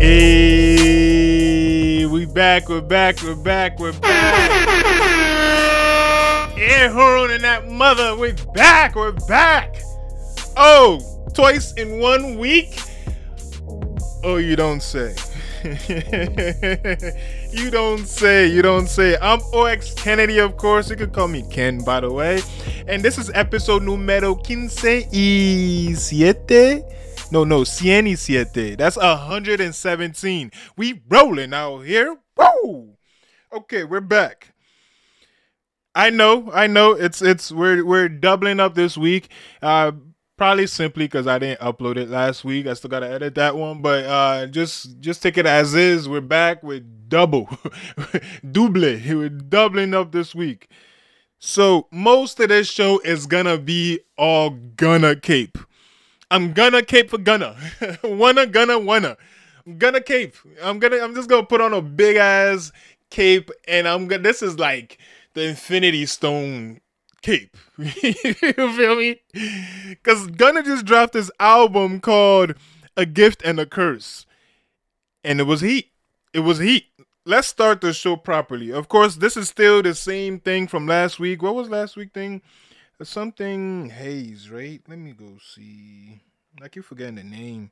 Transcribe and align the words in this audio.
Hey, 0.00 2.06
we 2.06 2.24
back, 2.24 2.68
we're 2.68 2.80
back, 2.80 3.22
we're 3.22 3.34
back, 3.34 3.78
we're 3.78 3.92
back. 3.92 4.50
Air 6.56 6.90
horn 6.90 7.32
and 7.32 7.44
that 7.44 7.68
mother, 7.68 8.16
we're 8.16 8.34
back, 8.54 8.94
we're 8.94 9.12
back. 9.12 9.76
Oh, 10.56 11.00
twice 11.34 11.74
in 11.74 12.00
one 12.00 12.38
week? 12.38 12.77
Oh, 14.30 14.36
you 14.36 14.56
don't 14.56 14.82
say. 14.82 15.14
you 17.50 17.70
don't 17.70 18.06
say, 18.06 18.46
you 18.46 18.60
don't 18.60 18.86
say. 18.86 19.16
I'm 19.22 19.40
OX 19.54 19.94
Kennedy, 19.94 20.36
of 20.38 20.58
course. 20.58 20.90
You 20.90 20.96
could 20.96 21.14
call 21.14 21.28
me 21.28 21.46
Ken, 21.50 21.82
by 21.82 22.00
the 22.00 22.12
way. 22.12 22.42
And 22.86 23.02
this 23.02 23.16
is 23.16 23.30
episode 23.34 23.84
numero 23.84 24.34
quince 24.34 25.08
y 25.10 25.94
siete. 25.94 26.84
No, 27.32 27.44
no, 27.44 27.62
cien 27.64 28.04
y 28.04 28.16
siete. 28.16 28.76
That's 28.76 28.98
117. 28.98 30.50
We 30.76 31.00
rolling 31.08 31.54
out 31.54 31.86
here. 31.86 32.14
Whoa! 32.36 32.98
Okay, 33.50 33.84
we're 33.84 34.02
back. 34.02 34.52
I 35.94 36.10
know, 36.10 36.52
I 36.52 36.66
know. 36.66 36.92
It's 36.92 37.22
it's 37.22 37.50
we're 37.50 37.82
we're 37.82 38.10
doubling 38.10 38.60
up 38.60 38.74
this 38.74 38.98
week. 38.98 39.30
Uh, 39.62 39.92
probably 40.38 40.66
simply 40.66 41.04
because 41.04 41.26
I 41.26 41.38
didn't 41.38 41.60
upload 41.60 41.96
it 41.96 42.08
last 42.08 42.44
week. 42.44 42.66
I 42.66 42.72
still 42.72 42.88
gotta 42.88 43.10
edit 43.10 43.34
that 43.34 43.56
one, 43.56 43.82
but 43.82 44.04
uh, 44.06 44.46
just 44.46 45.00
just 45.00 45.22
take 45.22 45.36
it 45.36 45.44
as 45.44 45.74
is. 45.74 46.08
We're 46.08 46.22
back 46.22 46.62
with 46.62 47.10
double, 47.10 47.50
double. 48.50 48.80
We're 48.80 49.28
doubling 49.28 49.92
up 49.92 50.12
this 50.12 50.34
week. 50.34 50.70
So 51.38 51.88
most 51.90 52.40
of 52.40 52.48
this 52.48 52.68
show 52.70 53.00
is 53.00 53.26
gonna 53.26 53.58
be 53.58 54.00
all 54.16 54.50
gonna 54.50 55.14
cape. 55.14 55.58
I'm 56.30 56.52
gonna 56.52 56.82
cape 56.82 57.10
for 57.10 57.18
Gunna. 57.18 57.56
wanna 58.02 58.46
gonna 58.46 58.78
wanna. 58.78 59.18
I'm 59.66 59.76
gonna 59.76 60.00
cape. 60.00 60.36
I'm 60.62 60.78
gonna 60.78 60.98
I'm 60.98 61.14
just 61.14 61.28
gonna 61.28 61.44
put 61.44 61.60
on 61.60 61.74
a 61.74 61.82
big 61.82 62.16
ass 62.16 62.72
cape 63.10 63.50
and 63.66 63.86
I'm 63.86 64.06
gonna 64.06 64.22
this 64.22 64.42
is 64.42 64.58
like 64.58 64.98
the 65.34 65.42
Infinity 65.42 66.06
Stone 66.06 66.80
cape. 67.22 67.56
you 67.78 67.92
feel 68.32 68.96
me? 68.96 69.20
Cause 70.02 70.26
Gunna 70.28 70.62
just 70.62 70.84
dropped 70.84 71.12
this 71.12 71.30
album 71.38 72.00
called 72.00 72.54
A 72.96 73.06
Gift 73.06 73.42
and 73.44 73.58
a 73.60 73.66
Curse. 73.66 74.26
And 75.24 75.40
it 75.40 75.44
was 75.44 75.60
heat. 75.60 75.92
It 76.32 76.40
was 76.40 76.58
heat. 76.58 76.86
Let's 77.24 77.48
start 77.48 77.80
the 77.80 77.92
show 77.92 78.16
properly. 78.16 78.72
Of 78.72 78.88
course, 78.88 79.16
this 79.16 79.36
is 79.36 79.48
still 79.48 79.82
the 79.82 79.94
same 79.94 80.40
thing 80.40 80.66
from 80.66 80.86
last 80.86 81.18
week. 81.18 81.42
What 81.42 81.54
was 81.54 81.68
last 81.68 81.96
week 81.96 82.12
thing? 82.14 82.42
Something 83.02 83.90
Haze, 83.90 84.50
right? 84.50 84.80
Let 84.88 84.98
me 84.98 85.12
go 85.12 85.38
see. 85.54 86.20
I 86.60 86.68
keep 86.68 86.84
forgetting 86.84 87.14
the 87.16 87.24
name. 87.24 87.70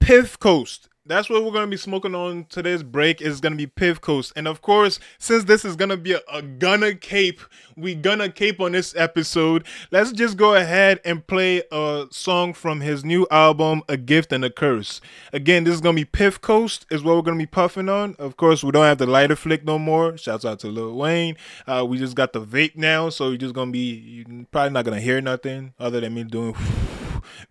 Piff 0.00 0.38
Coast. 0.38 0.88
That's 1.08 1.30
what 1.30 1.44
we're 1.44 1.52
gonna 1.52 1.68
be 1.68 1.76
smoking 1.76 2.16
on 2.16 2.46
today's 2.48 2.82
break. 2.82 3.20
Is 3.20 3.40
gonna 3.40 3.54
be 3.54 3.68
Piff 3.68 4.00
Coast, 4.00 4.32
and 4.34 4.48
of 4.48 4.60
course, 4.60 4.98
since 5.18 5.44
this 5.44 5.64
is 5.64 5.76
gonna 5.76 5.96
be 5.96 6.14
a, 6.14 6.20
a 6.32 6.42
Gunna 6.42 6.96
cape, 6.96 7.40
we 7.76 7.94
gonna 7.94 8.28
cape 8.28 8.60
on 8.60 8.72
this 8.72 8.94
episode. 8.96 9.64
Let's 9.92 10.10
just 10.10 10.36
go 10.36 10.56
ahead 10.56 11.00
and 11.04 11.24
play 11.24 11.62
a 11.70 12.06
song 12.10 12.54
from 12.54 12.80
his 12.80 13.04
new 13.04 13.24
album, 13.30 13.82
A 13.88 13.96
Gift 13.96 14.32
and 14.32 14.44
a 14.44 14.50
Curse. 14.50 15.00
Again, 15.32 15.62
this 15.62 15.74
is 15.74 15.80
gonna 15.80 15.94
be 15.94 16.04
Piff 16.04 16.40
Coast, 16.40 16.86
is 16.90 17.04
what 17.04 17.14
we're 17.14 17.22
gonna 17.22 17.36
be 17.36 17.46
puffing 17.46 17.88
on. 17.88 18.16
Of 18.18 18.36
course, 18.36 18.64
we 18.64 18.72
don't 18.72 18.84
have 18.84 18.98
the 18.98 19.06
lighter 19.06 19.36
flick 19.36 19.64
no 19.64 19.78
more. 19.78 20.16
Shouts 20.16 20.44
out 20.44 20.58
to 20.60 20.68
Lil 20.68 20.96
Wayne. 20.96 21.36
Uh, 21.68 21.86
we 21.88 21.98
just 21.98 22.16
got 22.16 22.32
the 22.32 22.44
vape 22.44 22.74
now, 22.76 23.10
so 23.10 23.28
you're 23.28 23.36
just 23.36 23.54
gonna 23.54 23.70
be 23.70 24.24
probably 24.50 24.70
not 24.70 24.84
gonna 24.84 25.00
hear 25.00 25.20
nothing 25.20 25.72
other 25.78 26.00
than 26.00 26.14
me 26.14 26.24
doing. 26.24 26.56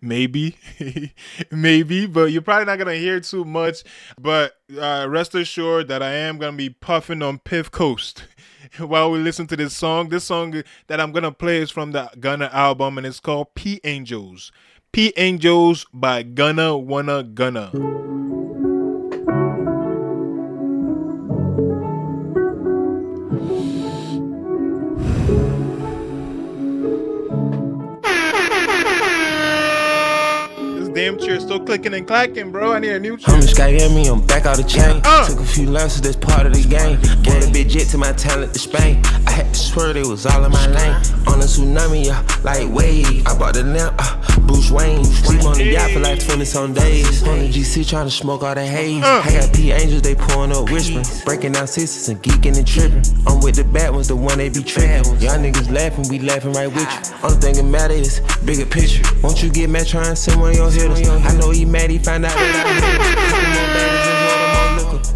maybe 0.00 0.56
maybe 1.50 2.06
but 2.06 2.32
you're 2.32 2.42
probably 2.42 2.64
not 2.66 2.78
gonna 2.78 2.94
hear 2.94 3.20
too 3.20 3.44
much. 3.44 3.82
But 4.20 4.56
uh, 4.78 5.06
rest 5.08 5.34
assured 5.34 5.88
that 5.88 6.02
i 6.02 6.12
am 6.12 6.38
gonna 6.38 6.56
be 6.56 6.70
puffing 6.70 7.22
on 7.22 7.38
piff 7.38 7.70
coast 7.70 8.24
while 8.78 9.10
we 9.10 9.18
listen 9.18 9.46
to 9.48 9.56
this 9.56 9.76
song. 9.76 10.08
This 10.08 10.24
song 10.24 10.62
that 10.86 11.00
i'm 11.00 11.12
gonna 11.12 11.32
play 11.32 11.58
is 11.58 11.70
from 11.70 11.92
the 11.92 12.10
gunna 12.20 12.50
album 12.52 12.98
and 12.98 13.06
it's 13.06 13.20
called 13.20 13.54
p 13.54 13.80
angels. 13.84 14.52
P 14.92 15.12
angels 15.16 15.86
by 15.92 16.22
gunna 16.22 16.76
wanna 16.76 17.22
gunna 17.22 17.70
damn 30.96 31.18
chair 31.18 31.38
still 31.38 31.60
clicking 31.60 31.92
and 31.92 32.06
clacking, 32.06 32.50
bro. 32.50 32.72
I 32.72 32.78
need 32.78 32.92
a 32.92 32.98
new 32.98 33.18
chair. 33.18 33.34
I'm 33.34 33.42
Sky 33.42 33.72
me, 33.72 34.08
I'm 34.08 34.26
back 34.26 34.46
out 34.46 34.56
the 34.56 34.64
chain. 34.64 35.02
Uh. 35.04 35.28
Took 35.28 35.40
a 35.40 35.44
few 35.44 35.68
lessons, 35.68 36.00
that's 36.00 36.16
part 36.16 36.46
of 36.46 36.54
the 36.54 36.66
game. 36.66 36.98
Bought 37.22 37.46
a 37.46 37.52
big 37.52 37.68
jet 37.68 37.88
to 37.88 37.98
my 37.98 38.12
talent 38.12 38.54
to 38.54 38.58
Spain. 38.58 39.02
I 39.26 39.30
had 39.30 39.52
to 39.52 39.60
swear 39.60 39.92
they 39.92 40.00
was 40.00 40.24
all 40.24 40.42
in 40.42 40.50
my 40.50 40.66
lane. 40.68 40.94
On 41.28 41.38
a 41.38 41.44
tsunami, 41.44 42.06
yeah, 42.06 42.24
like 42.42 42.66
wave. 42.72 43.26
I 43.26 43.38
bought 43.38 43.54
the 43.54 43.64
lamp, 43.64 43.94
uh, 43.98 44.40
Bruce 44.46 44.70
Wayne. 44.70 45.04
Sleep 45.46 45.58
on 45.58 45.58
the 45.58 45.72
yacht 45.72 45.90
for 45.92 46.00
like 46.00 46.18
20 46.24 46.44
some 46.44 46.74
days. 46.74 47.22
On 47.22 47.38
the 47.38 47.48
GC 47.48 47.88
trying 47.88 48.06
to 48.06 48.10
smoke 48.10 48.42
all 48.42 48.54
the 48.54 48.66
haze. 48.66 49.02
Uh. 49.02 49.22
I 49.24 49.32
got 49.32 49.54
P 49.54 49.70
Angels, 49.70 50.02
they 50.02 50.14
pouring 50.16 50.50
up 50.52 50.70
whispering. 50.70 51.04
Breaking 51.24 51.52
down 51.52 51.68
sisters 51.68 52.08
and 52.08 52.20
geeking 52.22 52.56
and 52.56 52.66
tripping. 52.66 53.04
I'm 53.26 53.40
with 53.40 53.54
the 53.56 53.64
bad 53.64 53.92
ones, 53.92 54.08
the 54.08 54.16
one 54.16 54.38
they 54.38 54.48
be 54.48 54.62
tripping. 54.62 55.04
Y'all 55.20 55.38
niggas 55.38 55.70
laughing, 55.70 56.06
we 56.08 56.18
laughing 56.18 56.52
right 56.52 56.68
with 56.68 56.82
you. 56.82 57.16
Only 57.22 57.38
thing 57.38 57.54
that 57.56 57.64
matter 57.64 57.94
is 57.94 58.20
bigger 58.44 58.66
picture. 58.66 59.04
Won't 59.22 59.42
you 59.42 59.50
get 59.50 59.70
mad 59.70 59.86
trying 59.86 60.10
to 60.10 60.16
send 60.16 60.40
one 60.40 60.50
of 60.50 60.56
your 60.56 60.70
hitters? 60.70 61.08
I 61.08 61.36
know 61.38 61.50
he 61.50 61.64
mad, 61.64 61.90
he 61.90 61.98
find 61.98 62.24
out 62.24 62.34
that 62.34 64.10
I'm 64.10 64.15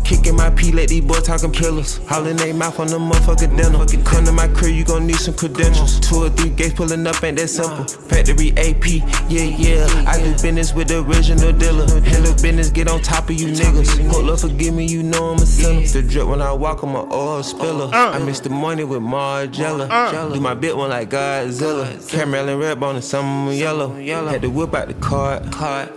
Kicking 0.04 0.36
my 0.36 0.50
P, 0.50 0.72
let 0.72 0.88
these 0.88 1.04
boys 1.04 1.22
talking 1.22 1.52
pillars. 1.52 1.98
Hollin' 2.08 2.36
they 2.36 2.52
mouth 2.52 2.78
on 2.80 2.88
the 2.88 2.98
motherfucker 2.98 3.48
dinner. 3.56 3.84
Come 4.04 4.24
to 4.24 4.32
my 4.32 4.48
crib, 4.48 4.74
you 4.74 4.84
gon' 4.84 5.06
need 5.06 5.16
some 5.16 5.34
credentials. 5.34 6.00
Two 6.00 6.24
or 6.24 6.30
three 6.30 6.50
gates 6.50 6.74
pulling 6.74 7.06
up, 7.06 7.22
ain't 7.22 7.38
that 7.38 7.48
simple. 7.48 7.84
Factory 7.84 8.52
AP, 8.56 8.86
yeah, 9.28 9.42
yeah. 9.42 10.04
I 10.06 10.18
do 10.18 10.32
business 10.32 10.74
with 10.74 10.88
the 10.88 11.04
original 11.04 11.52
dealer. 11.52 11.86
Handle 12.00 12.32
business, 12.34 12.70
get 12.70 12.88
on 12.88 13.00
top 13.02 13.30
of 13.30 13.40
you 13.40 13.48
niggas. 13.48 14.10
Hold 14.10 14.30
up, 14.30 14.40
forgive 14.40 14.74
me, 14.74 14.86
you 14.86 15.02
know 15.02 15.30
I'm 15.30 15.36
a 15.36 15.46
sinner. 15.46 15.86
The 15.86 16.02
drip 16.02 16.26
when 16.26 16.40
I 16.40 16.52
walk, 16.52 16.82
I'm 16.82 16.94
a 16.94 17.12
oil 17.12 17.42
spiller. 17.42 17.90
I 17.92 18.18
miss 18.18 18.40
the 18.40 18.50
money 18.50 18.84
with 18.84 19.02
Margiela. 19.02 20.32
Do 20.32 20.40
my 20.40 20.54
bit 20.54 20.76
one 20.76 20.90
like 20.90 21.10
Godzilla. 21.10 22.08
Caramel 22.08 22.48
and 22.48 22.60
red 22.60 22.80
bone 22.80 22.96
and 22.96 23.04
some 23.04 23.50
yellow. 23.52 23.94
Had 23.94 24.42
to 24.42 24.50
whip 24.50 24.74
out 24.74 24.88
the 24.88 24.94
card. 24.94 25.42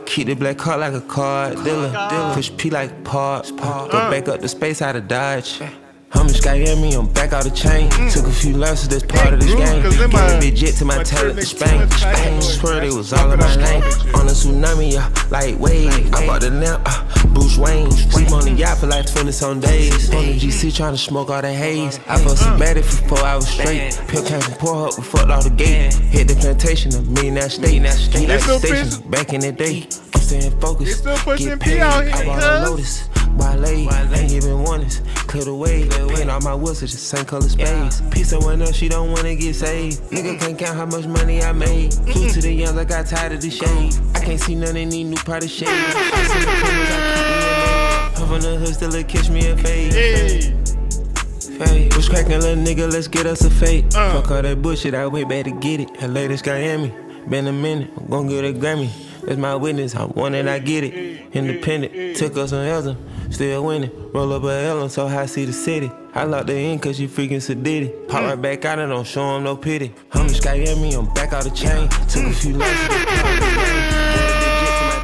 Keep 0.06 0.28
the 0.28 0.34
black 0.36 0.58
card 0.58 0.80
like 0.80 0.94
a 0.94 1.02
card 1.02 1.64
dealer. 1.64 1.92
Push 2.34 2.52
P 2.58 2.70
like 2.70 3.04
parts. 3.04 3.52
Go 3.74 3.98
uh. 3.98 4.12
back 4.12 4.28
up 4.28 4.42
the 4.42 4.48
space 4.48 4.82
out 4.82 4.96
of 4.96 5.08
Dodge. 5.08 5.60
Just 6.34 6.46
got 6.46 6.58
me, 6.58 6.96
I'm 6.96 7.12
back 7.14 7.32
out 7.32 7.44
the 7.44 7.52
chain. 7.52 7.90
Mm. 7.92 8.12
Took 8.12 8.26
a 8.26 8.32
few 8.32 8.58
lessons, 8.58 8.90
that's 8.90 9.04
part 9.04 9.34
of 9.34 9.40
this 9.40 9.52
mm. 9.52 9.58
game. 9.58 10.02
In 10.02 10.12
my- 10.12 10.28
Gave 10.28 10.38
a 10.38 10.40
big 10.40 10.56
jet 10.56 10.74
to 10.76 10.86
my 10.86 10.98
my 10.98 11.04
talent 11.04 11.40
to 11.40 11.46
Spain. 11.46 11.70
to 11.70 11.78
my 11.78 11.86
title 11.86 12.18
Spain, 12.18 12.36
was 12.38 12.58
swear 12.58 12.80
they 12.80 12.90
was 12.90 13.14
all 13.14 13.32
in 13.32 13.40
my 13.40 13.56
lane. 13.56 13.84
On 14.16 14.28
a 14.28 14.32
tsunami, 14.32 14.94
yeah, 14.94 15.10
like 15.30 15.60
wave. 15.60 15.92
I 16.14 16.26
bought 16.26 16.42
the 16.42 16.50
lamp, 16.50 16.82
uh, 16.86 17.28
Bruce 17.28 17.58
Wayne. 17.58 17.92
Sleep 17.92 18.32
on 18.32 18.46
the 18.46 18.52
yacht 18.52 18.80
for 18.80 18.88
like 18.88 19.06
20 19.06 19.32
some 19.32 19.60
days. 19.60 20.14
On 20.14 20.26
the 20.26 20.40
GC 20.40 20.76
trying 20.76 20.94
to 20.94 20.98
smoke 20.98 21.30
all 21.30 21.42
the 21.42 21.54
haze. 21.54 22.00
I 22.08 22.18
felt 22.18 22.40
sympathetic 22.40 22.84
mm. 22.84 23.10
for 23.10 23.16
four 23.16 23.26
hours 23.28 23.48
straight. 23.48 24.02
Pill 24.08 24.24
came 24.24 24.42
from 24.42 24.54
poor 24.56 24.88
up, 24.88 24.98
we 24.98 25.04
fucked 25.04 25.30
all 25.30 25.44
the 25.44 25.52
gate. 25.52 25.94
Hit 25.94 26.30
the 26.30 26.36
plantation 26.36 26.96
of 26.96 27.08
me 27.12 27.30
that 27.32 27.52
state. 27.52 27.70
He 27.70 27.80
like 27.80 28.40
still 28.40 28.60
the 28.60 28.68
station 28.68 28.88
pushing- 28.88 29.12
back 29.12 29.34
in 29.34 29.42
the 29.42 29.52
day. 29.52 29.88
I'm 30.16 30.22
staying 30.22 30.60
focused. 30.60 31.00
Still 31.00 31.18
pushing 31.18 31.48
Get 31.50 31.60
P 31.60 31.70
paid. 31.72 31.80
out 31.82 32.04
here, 32.04 32.14
I 32.16 32.26
bought 32.26 32.40
cuz. 32.40 32.46
a 32.46 32.70
Lotus. 32.70 33.13
Ain't 33.44 34.30
giving 34.30 34.64
warnings. 34.64 35.02
Clear 35.28 35.46
the 35.46 35.56
way. 35.56 35.88
Paint 35.90 36.30
all 36.30 36.42
my 36.42 36.56
wheels 36.56 36.80
to 36.80 36.86
the 36.86 36.92
same 36.92 37.26
color 37.26 37.48
space. 37.50 38.02
Piece 38.12 38.30
someone 38.30 38.62
else, 38.62 38.76
she 38.76 38.90
don't 38.90 39.12
wanna 39.12 39.36
get 39.36 39.56
saved. 39.56 40.02
Nigga 40.12 40.40
can't 40.40 40.58
count 40.58 40.78
how 40.78 40.86
much 40.86 41.06
money 41.06 41.42
I 41.42 41.52
made. 41.52 41.94
Flew 41.94 42.30
to 42.30 42.42
the 42.42 42.52
youngs, 42.52 42.78
I 42.78 42.86
got 42.86 43.08
tired 43.08 43.34
of 43.34 43.42
the 43.42 43.50
shade. 43.50 43.94
I 44.16 44.20
can't 44.20 44.40
see 44.40 44.56
none 44.56 44.78
in 44.78 44.90
these 44.90 45.06
new 45.06 45.18
Prada 45.18 45.48
shades. 45.48 45.72
I 45.72 46.24
see 46.24 46.40
the 46.40 46.46
cameras, 46.46 46.90
I 46.92 48.14
keep 48.14 48.20
me 48.20 48.26
Puff 48.26 48.32
on 48.32 48.42
the 48.42 48.58
hood, 48.58 48.74
still 48.74 48.96
a 48.96 49.04
catch 49.04 49.30
me 49.30 49.50
a 49.50 49.58
fade. 49.58 49.94
Hey, 49.94 50.54
Fade. 51.58 51.94
What's 51.94 52.10
cracking, 52.10 52.40
little 52.40 52.64
nigga? 52.64 52.92
Let's 52.92 53.08
get 53.08 53.26
us 53.26 53.42
a 53.44 53.50
fade. 53.50 53.94
Uh. 53.96 54.22
Fuck 54.22 54.32
all 54.32 54.42
that 54.42 54.62
bullshit, 54.62 54.96
I 54.96 55.08
wait 55.08 55.28
back 55.28 55.46
to 55.46 55.52
get 55.52 55.80
it. 55.82 55.98
Her 55.98 56.08
latest 56.08 56.46
Miami. 56.46 56.94
Been 57.28 57.48
a 57.48 57.54
minute, 57.54 57.92
I'm 57.98 58.08
gon' 58.08 58.28
get 58.28 58.44
a 58.44 58.54
Grammy. 58.54 58.90
That's 59.26 59.38
my 59.38 59.56
witness, 59.56 59.96
I 59.96 60.06
want 60.06 60.36
it, 60.36 60.48
I 60.48 60.60
get 60.60 60.84
it. 60.84 61.34
Independent, 61.34 62.18
took 62.18 62.36
us 62.38 62.52
on 62.52 62.66
Elton, 62.66 62.98
still 63.34 63.66
winning. 63.66 63.92
Roll 64.12 64.34
up 64.34 64.44
a 64.44 64.52
Ellen, 64.64 64.90
so 64.90 65.08
high, 65.08 65.26
see 65.26 65.46
the 65.46 65.54
city. 65.54 65.92
I 66.14 66.24
locked 66.24 66.50
her 66.50 66.56
in 66.56 66.80
cause 66.80 66.98
she 66.98 67.08
freaking 67.08 67.42
sedity. 67.42 68.08
Pop 68.08 68.22
right 68.22 68.40
back 68.40 68.66
out 68.66 68.80
and 68.80 68.92
don't 68.92 69.06
show 69.06 69.36
him 69.36 69.44
no 69.44 69.58
pity. 69.58 69.94
I'm 70.12 70.28
just 70.28 70.46
Miami, 70.46 70.94
I'm 70.94 71.12
back 71.14 71.34
out 71.34 71.44
the 71.44 71.50
chain. 71.50 71.90
Took 72.08 72.26
a 72.26 72.34
few 72.34 72.58
lessons. 72.58 72.90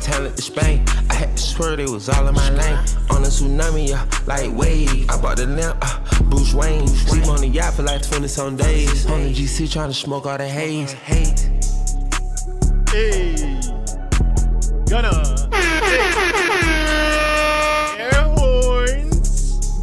talent 0.05 0.35
to 0.35 0.41
Spain. 0.41 0.85
I 1.09 1.13
had 1.15 1.35
to 1.35 1.41
swear 1.41 1.75
they 1.75 1.85
was 1.85 2.07
all 2.09 2.27
in 2.27 2.35
my 2.35 2.49
lane. 2.51 2.77
On 3.09 3.23
a 3.23 3.27
tsunami, 3.27 3.89
yeah, 3.89 4.05
like 4.27 4.55
wave. 4.55 5.09
I 5.09 5.19
bought 5.19 5.37
the 5.37 5.47
lamp, 5.47 5.77
uh, 5.81 6.23
Bruce 6.23 6.53
Wayne. 6.53 6.87
Sleep 6.87 7.25
on 7.27 7.41
the 7.41 7.47
yacht 7.47 7.73
for 7.73 7.83
like 7.83 8.07
20 8.07 8.27
some 8.27 8.55
days. 8.55 9.05
On 9.07 9.23
the 9.23 9.33
GC 9.33 9.71
trying 9.71 9.89
to 9.89 9.95
smoke 9.95 10.25
all 10.25 10.37
the 10.37 10.47
haze. 10.47 10.93
Hate. 10.93 11.49
Hey, 12.89 13.59
gonna 14.89 15.49
air 15.51 16.38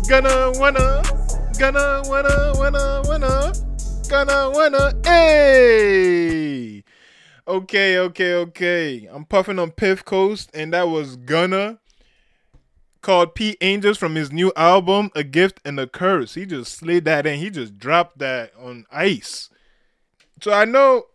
Gonna 0.09 0.53
wanna, 0.55 1.03
gonna 1.59 2.01
wanna, 2.07 2.53
wanna, 2.55 3.03
wanna, 3.07 3.53
gonna 4.09 4.51
wanna. 4.51 4.95
Hey. 5.03 6.85
Okay, 7.49 7.99
okay, 7.99 8.35
okay. 8.35 9.09
I'm 9.11 9.25
puffing 9.25 9.59
on 9.59 9.73
Piff 9.73 10.05
Coast, 10.05 10.49
and 10.55 10.73
that 10.73 10.87
was 10.87 11.17
Gunna 11.17 11.81
called 13.03 13.35
P 13.35 13.57
Angels 13.61 13.99
from 13.99 14.15
his 14.15 14.31
new 14.31 14.53
album, 14.55 15.11
A 15.17 15.25
Gift 15.25 15.61
and 15.65 15.81
a 15.81 15.89
Curse. 15.89 16.35
He 16.35 16.47
just 16.47 16.79
slid 16.79 17.05
that 17.07 17.27
in. 17.27 17.41
He 17.41 17.51
just 17.51 17.77
dropped 17.77 18.19
that 18.19 18.53
on 18.57 18.87
ice. 18.93 19.51
So 20.41 20.53
I 20.53 20.67
know 20.67 21.07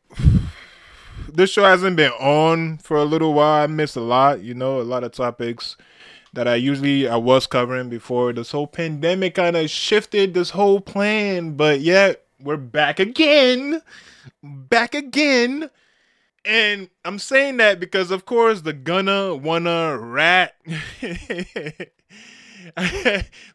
this 1.29 1.49
show 1.49 1.63
hasn't 1.63 1.95
been 1.95 2.11
on 2.11 2.79
for 2.79 2.97
a 2.97 3.05
little 3.05 3.33
while. 3.33 3.63
I 3.63 3.67
missed 3.67 3.95
a 3.95 4.01
lot, 4.01 4.41
you 4.41 4.53
know, 4.53 4.81
a 4.81 4.83
lot 4.83 5.05
of 5.05 5.13
topics 5.13 5.77
that 6.33 6.47
I 6.47 6.55
usually 6.55 7.07
I 7.07 7.17
was 7.17 7.47
covering 7.47 7.89
before 7.89 8.33
this 8.33 8.51
whole 8.51 8.67
pandemic 8.67 9.35
kind 9.35 9.55
of 9.55 9.69
shifted 9.69 10.33
this 10.33 10.51
whole 10.51 10.79
plan. 10.79 11.55
But 11.55 11.81
yet 11.81 12.23
we're 12.39 12.57
back 12.57 12.99
again, 12.99 13.81
back 14.43 14.95
again. 14.95 15.69
And 16.43 16.89
I'm 17.05 17.19
saying 17.19 17.57
that 17.57 17.79
because, 17.79 18.09
of 18.09 18.25
course, 18.25 18.61
the 18.61 18.73
Gunna 18.73 19.35
wanna 19.35 19.97
rat. 19.97 20.55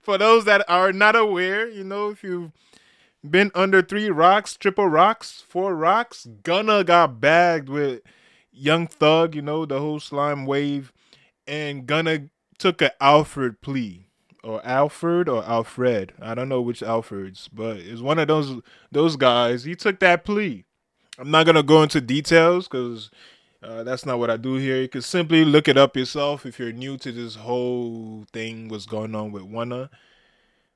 For 0.03 0.19
those 0.19 0.45
that 0.45 0.65
are 0.69 0.93
not 0.93 1.17
aware, 1.17 1.69
you 1.69 1.83
know, 1.83 2.11
if 2.11 2.23
you've 2.23 2.53
been 3.29 3.51
under 3.55 3.83
three 3.83 4.11
rocks, 4.11 4.57
triple 4.57 4.87
rocks, 4.87 5.43
four 5.49 5.75
rocks, 5.75 6.27
Gunna 6.43 6.85
got 6.85 7.21
bagged 7.21 7.69
with 7.69 8.03
Young 8.53 8.87
Thug, 8.87 9.35
you 9.35 9.43
know, 9.43 9.67
the 9.67 9.81
whole 9.81 9.99
slime 10.01 10.47
wave, 10.47 10.93
and 11.47 11.87
Gunna 11.87 12.29
took 12.57 12.83
an 12.83 12.91
Alfred 13.01 13.61
plea. 13.61 14.07
Or 14.43 14.65
Alfred 14.65 15.29
or 15.29 15.45
Alfred. 15.45 16.13
I 16.21 16.35
don't 16.35 16.49
know 16.49 16.63
which 16.63 16.81
Alfreds, 16.81 17.49
but 17.53 17.79
it's 17.79 18.01
one 18.01 18.21
of 18.21 18.29
those 18.29 18.63
those 18.93 19.17
guys. 19.17 19.65
He 19.65 19.75
took 19.75 19.99
that 19.99 20.25
plea. 20.25 20.65
I'm 21.19 21.33
not 21.33 21.47
gonna 21.47 21.65
go 21.65 21.83
into 21.83 22.01
details 22.01 22.69
because 22.69 23.11
uh, 23.61 23.83
that's 23.83 24.07
not 24.07 24.21
what 24.21 24.31
I 24.31 24.37
do 24.37 24.55
here. 24.55 24.81
You 24.81 24.89
can 24.89 25.03
simply 25.03 25.45
look 25.45 25.67
it 25.67 25.77
up 25.77 25.97
yourself 25.97 26.47
if 26.47 26.61
you're 26.61 26.71
new 26.71 26.97
to 26.99 27.11
this 27.11 27.35
whole 27.35 28.25
thing. 28.33 28.69
What's 28.69 28.87
going 28.87 29.17
on 29.17 29.33
with 29.33 29.43
Wanna? 29.43 29.91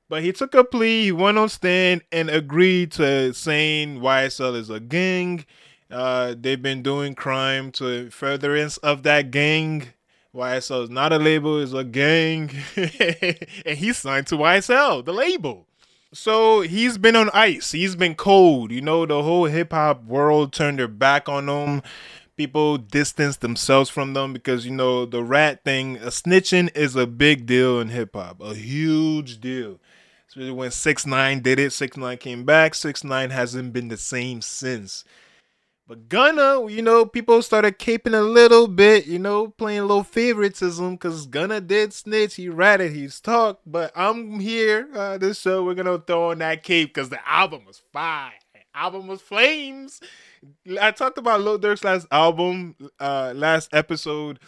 But 0.09 0.23
he 0.23 0.33
took 0.33 0.53
a 0.53 0.65
plea. 0.65 1.05
He 1.05 1.11
went 1.13 1.37
on 1.37 1.47
stand 1.47 2.01
and 2.11 2.29
agreed 2.29 2.91
to 2.93 3.33
saying 3.33 4.01
YSL 4.01 4.57
is 4.57 4.69
a 4.69 4.81
gang. 4.81 5.45
Uh, 5.89 6.35
they've 6.37 6.61
been 6.61 6.81
doing 6.81 7.15
crime 7.15 7.71
to 7.73 8.09
furtherance 8.09 8.75
of 8.77 9.03
that 9.03 9.31
gang. 9.31 9.87
YSL 10.33 10.83
is 10.83 10.89
not 10.89 11.11
a 11.11 11.17
label; 11.17 11.61
it's 11.61 11.73
a 11.73 11.83
gang, 11.83 12.49
and 12.75 13.77
he 13.77 13.91
signed 13.91 14.27
to 14.27 14.35
YSL, 14.37 15.03
the 15.03 15.13
label. 15.13 15.67
So 16.13 16.61
he's 16.61 16.97
been 16.97 17.15
on 17.15 17.29
ice. 17.33 17.71
He's 17.71 17.95
been 17.95 18.15
cold. 18.15 18.71
You 18.71 18.81
know, 18.81 19.05
the 19.05 19.23
whole 19.23 19.45
hip 19.45 19.71
hop 19.71 20.03
world 20.03 20.51
turned 20.51 20.79
their 20.79 20.87
back 20.87 21.29
on 21.29 21.47
him. 21.47 21.81
People 22.35 22.77
distanced 22.77 23.41
themselves 23.41 23.89
from 23.89 24.13
them 24.13 24.33
because 24.33 24.65
you 24.65 24.71
know 24.71 25.05
the 25.05 25.23
rat 25.23 25.63
thing. 25.63 25.97
A 25.97 26.07
snitching 26.07 26.75
is 26.75 26.95
a 26.95 27.07
big 27.07 27.45
deal 27.45 27.79
in 27.79 27.89
hip 27.89 28.15
hop, 28.15 28.41
a 28.41 28.55
huge 28.55 29.39
deal. 29.39 29.79
Especially 30.27 30.51
when 30.51 30.71
Six 30.71 31.05
Nine 31.05 31.41
did 31.41 31.59
it. 31.59 31.71
Six 31.71 31.97
Nine 31.97 32.17
came 32.17 32.45
back. 32.45 32.73
Six 32.73 33.03
Nine 33.03 33.31
hasn't 33.31 33.73
been 33.73 33.89
the 33.89 33.97
same 33.97 34.41
since. 34.41 35.03
But 35.91 36.07
Gunna, 36.07 36.71
you 36.71 36.81
know, 36.81 37.05
people 37.05 37.41
started 37.41 37.77
caping 37.77 38.17
a 38.17 38.21
little 38.21 38.69
bit, 38.69 39.07
you 39.07 39.19
know, 39.19 39.49
playing 39.49 39.79
a 39.79 39.85
little 39.85 40.05
favoritism 40.05 40.95
because 40.95 41.25
Gunna 41.25 41.59
did 41.59 41.91
snitch. 41.91 42.35
He 42.35 42.47
ratted, 42.47 42.93
he's 42.93 43.19
talked. 43.19 43.69
But 43.69 43.91
I'm 43.93 44.39
here, 44.39 44.87
uh, 44.95 45.17
this 45.17 45.41
show, 45.41 45.65
we're 45.65 45.75
to 45.75 46.01
throw 46.07 46.31
on 46.31 46.37
that 46.37 46.63
cape 46.63 46.93
because 46.93 47.09
the 47.09 47.19
album 47.29 47.65
was 47.65 47.81
fire. 47.91 48.31
Album 48.73 49.07
was 49.07 49.21
flames. 49.21 49.99
I 50.81 50.91
talked 50.91 51.17
about 51.17 51.41
Lil 51.41 51.59
Durk's 51.59 51.83
last 51.83 52.07
album, 52.09 52.77
uh, 52.97 53.33
last 53.35 53.73
episode, 53.73 54.39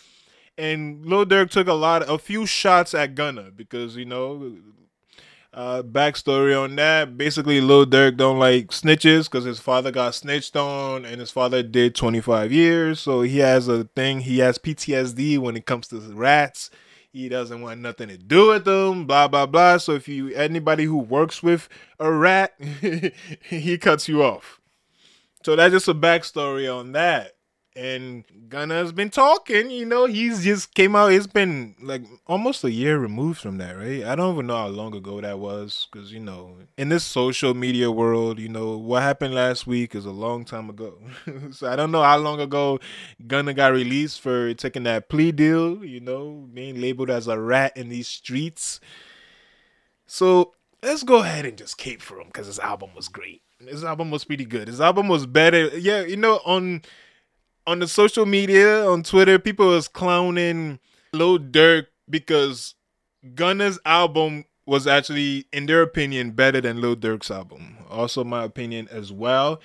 and 0.58 1.06
Lil 1.06 1.26
Durk 1.26 1.50
took 1.50 1.68
a 1.68 1.74
lot, 1.74 2.10
a 2.10 2.18
few 2.20 2.46
shots 2.46 2.94
at 2.94 3.16
Gunna 3.16 3.52
because, 3.54 3.98
you 3.98 4.06
know, 4.06 4.56
uh, 5.54 5.84
backstory 5.84 6.60
on 6.60 6.76
that. 6.78 7.18
Basically, 7.18 7.62
Lil 7.62 7.86
Durk 7.86 8.18
don't 8.18 8.40
like 8.40 8.68
snitches 8.68 9.26
because 9.26 9.44
his 9.44 9.60
father 9.60 9.92
got 9.92 10.16
snitched 10.16 10.56
on, 10.56 11.06
and 11.06 11.20
his 11.20 11.32
father 11.32 11.64
did 11.64 11.96
25 11.96 12.52
years. 12.52 13.00
So 13.00 13.22
he 13.22 13.40
has 13.40 13.68
a 13.68 13.86
thing. 13.96 14.22
He 14.22 14.40
has 14.40 14.58
PTSD 14.58 15.38
when 15.38 15.56
it 15.56 15.66
comes 15.66 15.88
to 15.90 16.00
rats. 16.00 16.70
He 17.12 17.30
doesn't 17.30 17.62
want 17.62 17.82
nothing 17.82 18.10
to 18.10 18.18
do 18.18 18.50
with 18.50 18.66
them. 18.66 19.06
Blah 19.06 19.28
blah 19.28 19.46
blah. 19.46 19.78
So 19.78 19.94
if 19.94 20.08
you 20.08 20.34
anybody 20.34 20.86
who 20.86 20.98
works 20.98 21.44
with 21.44 21.70
a 22.00 22.12
rat, 22.12 22.54
he 23.44 23.78
cuts 23.78 24.08
you 24.08 24.24
off. 24.24 24.60
So 25.46 25.56
that's 25.56 25.74
just 25.74 25.88
a 25.88 25.94
backstory 25.94 26.74
on 26.74 26.94
that 26.94 27.34
and 27.76 28.24
Gunna's 28.50 28.92
been 28.92 29.10
talking. 29.10 29.72
You 29.72 29.86
know, 29.86 30.06
he's 30.06 30.44
just 30.44 30.74
came 30.74 30.96
out. 30.96 31.12
It's 31.12 31.28
been 31.28 31.76
like 31.82 32.04
almost 32.28 32.64
a 32.64 32.72
year 32.72 32.98
removed 33.00 33.40
from 33.40 33.58
that, 33.58 33.76
right? 33.76 34.04
I 34.04 34.16
don't 34.16 34.34
even 34.34 34.48
know 34.48 34.58
how 34.58 34.68
long 34.68 34.96
ago 34.96 35.20
that 35.22 35.40
was, 35.40 35.88
because 35.92 36.12
you 36.12 36.20
know, 36.20 36.58
in 36.78 36.90
this 36.90 37.04
social 37.04 37.54
media 37.54 37.92
world, 37.92 38.40
you 38.40 38.50
know, 38.50 38.78
what 38.78 39.02
happened 39.02 39.34
last 39.34 39.66
week 39.66 39.96
is 39.96 40.06
a 40.06 40.12
long 40.12 40.46
time 40.46 40.70
ago. 40.70 40.98
so 41.52 41.72
I 41.72 41.76
don't 41.76 41.92
know 41.92 42.04
how 42.04 42.18
long 42.18 42.40
ago 42.40 42.80
Gunna 43.26 43.54
got 43.54 43.74
released 43.74 44.22
for 44.22 44.54
taking 44.54 44.84
that 44.84 45.10
plea 45.10 45.32
deal. 45.32 45.84
You 45.84 46.00
know, 46.00 46.48
being 46.54 46.80
labeled 46.80 47.10
as 47.10 47.28
a 47.28 47.40
rat 47.40 47.76
in 47.76 47.90
these 47.90 48.08
streets. 48.08 48.80
So 50.06 50.54
let's 50.84 51.04
go 51.04 51.22
ahead 51.22 51.46
and 51.46 51.58
just 51.58 51.78
cape 51.78 52.02
for 52.02 52.20
him 52.20 52.28
because 52.28 52.48
his 52.48 52.60
album 52.60 52.92
was 52.96 53.08
great. 53.08 53.42
His 53.60 53.84
album 53.84 54.12
was 54.12 54.26
pretty 54.26 54.46
good. 54.46 54.68
His 54.68 54.82
album 54.82 55.08
was 55.08 55.26
better. 55.26 55.70
Yeah, 55.78 56.02
you 56.02 56.18
know, 56.18 56.42
on 56.46 56.82
on 57.66 57.80
the 57.80 57.88
social 57.88 58.26
media 58.26 58.88
on 58.88 59.04
Twitter, 59.04 59.40
people 59.40 59.68
was 59.68 59.88
clowning 59.88 60.80
Lil 61.14 61.40
Durk 61.40 61.88
because 62.10 62.76
Gunna's 63.36 63.80
album 63.86 64.46
was 64.66 64.88
actually, 64.88 65.46
in 65.52 65.66
their 65.66 65.82
opinion, 65.82 66.32
better 66.32 66.62
than 66.62 66.82
Lil 66.82 66.96
Durk's 66.96 67.32
album. 67.32 67.78
Also, 67.90 68.24
my 68.24 68.44
opinion 68.44 68.88
as 68.92 69.12
well. 69.12 69.60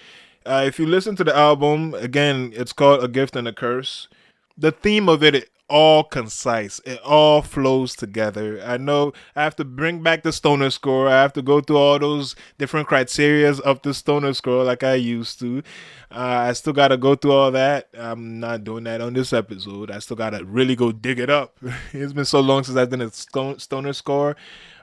Uh, 0.44 0.64
if 0.66 0.78
you 0.78 0.86
listen 0.86 1.14
to 1.16 1.24
the 1.24 1.36
album, 1.36 1.94
again, 1.94 2.52
it's 2.54 2.72
called 2.72 3.02
A 3.04 3.08
Gift 3.08 3.36
and 3.36 3.46
a 3.46 3.52
Curse. 3.52 4.08
The 4.56 4.72
theme 4.72 5.08
of 5.08 5.22
it 5.22 5.50
all 5.68 6.04
concise. 6.04 6.80
It 6.84 7.00
all 7.04 7.42
flows 7.42 7.94
together. 7.94 8.60
I 8.64 8.76
know 8.76 9.12
I 9.36 9.42
have 9.42 9.56
to 9.56 9.64
bring 9.64 10.02
back 10.02 10.22
the 10.22 10.32
stoner 10.32 10.70
score. 10.70 11.08
I 11.08 11.22
have 11.22 11.32
to 11.34 11.42
go 11.42 11.60
through 11.60 11.76
all 11.76 11.98
those 11.98 12.34
different 12.56 12.88
criterias 12.88 13.60
of 13.60 13.82
the 13.82 13.94
stoner 13.94 14.32
score 14.32 14.64
like 14.64 14.82
I 14.82 14.94
used 14.94 15.38
to. 15.40 15.62
Uh, 16.10 16.48
I 16.48 16.52
still 16.54 16.72
got 16.72 16.88
to 16.88 16.96
go 16.96 17.14
through 17.14 17.32
all 17.32 17.50
that. 17.50 17.88
I'm 17.96 18.40
not 18.40 18.64
doing 18.64 18.84
that 18.84 19.00
on 19.00 19.12
this 19.12 19.32
episode. 19.32 19.90
I 19.90 19.98
still 19.98 20.16
got 20.16 20.30
to 20.30 20.44
really 20.44 20.74
go 20.74 20.92
dig 20.92 21.18
it 21.18 21.30
up. 21.30 21.58
it's 21.92 22.12
been 22.12 22.24
so 22.24 22.40
long 22.40 22.64
since 22.64 22.76
I've 22.76 22.90
done 22.90 23.02
a 23.02 23.10
stoner 23.10 23.92
score. 23.92 24.36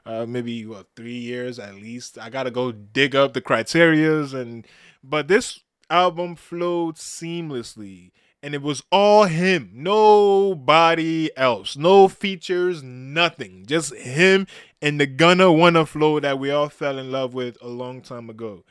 Uh, 0.06 0.24
maybe 0.28 0.68
what 0.68 0.86
three 0.96 1.18
years 1.18 1.58
at 1.58 1.74
least. 1.76 2.20
I 2.20 2.30
gotta 2.30 2.52
go 2.52 2.72
dig 2.72 3.16
up 3.16 3.34
the 3.34 3.42
criterias 3.42 4.36
and 4.36 4.68
but 5.04 5.28
this 5.28 5.62
album 5.90 6.36
flowed 6.36 6.96
seamlessly 6.96 8.12
and 8.44 8.54
it 8.54 8.62
was 8.62 8.84
all 8.92 9.26
him, 9.26 9.72
nobody 9.74 11.36
else, 11.36 11.76
no 11.76 12.08
features, 12.08 12.84
nothing, 12.84 13.66
just 13.66 13.96
him 13.96 14.48
and 14.82 15.00
the 15.00 15.08
Gunna 15.08 15.52
Wanna 15.52 15.86
flow 15.86 16.20
that 16.20 16.38
we 16.38 16.52
all 16.52 16.70
fell 16.70 17.00
in 17.00 17.12
love 17.12 17.34
with 17.34 17.58
a 17.62 17.68
long 17.68 18.02
time 18.02 18.30
ago 18.30 18.64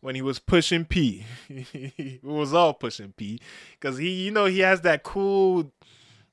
when 0.00 0.14
he 0.14 0.22
was 0.22 0.38
pushing 0.38 0.84
P. 0.84 1.26
it 1.48 2.24
was 2.24 2.54
all 2.54 2.72
pushing 2.72 3.12
P 3.12 3.40
because 3.78 3.98
he, 3.98 4.08
you 4.24 4.30
know, 4.30 4.46
he 4.46 4.60
has 4.60 4.80
that 4.82 5.02
cool, 5.02 5.70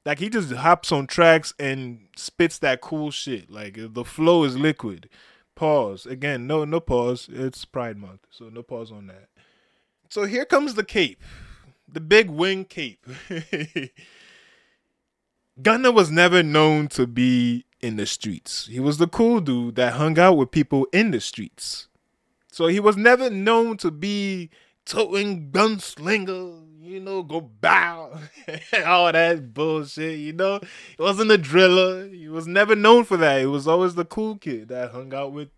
like 0.05 0.19
he 0.19 0.29
just 0.29 0.53
hops 0.53 0.91
on 0.91 1.07
tracks 1.07 1.53
and 1.59 2.07
spits 2.15 2.57
that 2.59 2.79
cool 2.79 3.11
shit. 3.11 3.51
Like 3.51 3.77
the 3.77 4.05
flow 4.05 4.45
is 4.45 4.57
liquid. 4.57 5.09
Pause 5.55 6.05
again. 6.05 6.47
No, 6.47 6.63
no 6.63 6.79
pause. 6.79 7.27
It's 7.29 7.65
Pride 7.65 7.97
Month, 7.97 8.27
so 8.29 8.47
no 8.47 8.63
pause 8.63 8.91
on 8.91 9.07
that. 9.07 9.27
So 10.09 10.23
here 10.23 10.45
comes 10.45 10.75
the 10.75 10.85
cape 10.85 11.21
the 11.87 12.01
big 12.01 12.29
wing 12.29 12.65
cape. 12.65 13.05
Gunna 15.61 15.91
was 15.91 16.11
never 16.11 16.43
known 16.43 16.87
to 16.89 17.07
be 17.07 17.65
in 17.81 17.95
the 17.95 18.05
streets. 18.05 18.67
He 18.67 18.79
was 18.79 18.97
the 18.97 19.07
cool 19.07 19.39
dude 19.39 19.75
that 19.75 19.93
hung 19.93 20.19
out 20.19 20.37
with 20.37 20.51
people 20.51 20.87
in 20.91 21.11
the 21.11 21.19
streets. 21.19 21.87
So 22.51 22.67
he 22.67 22.79
was 22.79 22.97
never 22.97 23.29
known 23.29 23.77
to 23.77 23.91
be 23.91 24.49
toting 24.85 25.51
gunslinger, 25.51 26.63
you 26.81 26.99
know, 26.99 27.23
go 27.23 27.41
bow. 27.41 28.19
all 28.85 29.11
that 29.11 29.53
bullshit. 29.53 30.19
You 30.19 30.33
know, 30.33 30.59
he 30.97 31.03
wasn't 31.03 31.31
a 31.31 31.37
driller. 31.37 32.07
He 32.07 32.27
was 32.29 32.47
never 32.47 32.75
known 32.75 33.03
for 33.03 33.17
that. 33.17 33.39
He 33.39 33.45
was 33.45 33.67
always 33.67 33.95
the 33.95 34.05
cool 34.05 34.37
kid 34.37 34.69
that 34.69 34.91
hung 34.91 35.13
out 35.13 35.33
with 35.33 35.49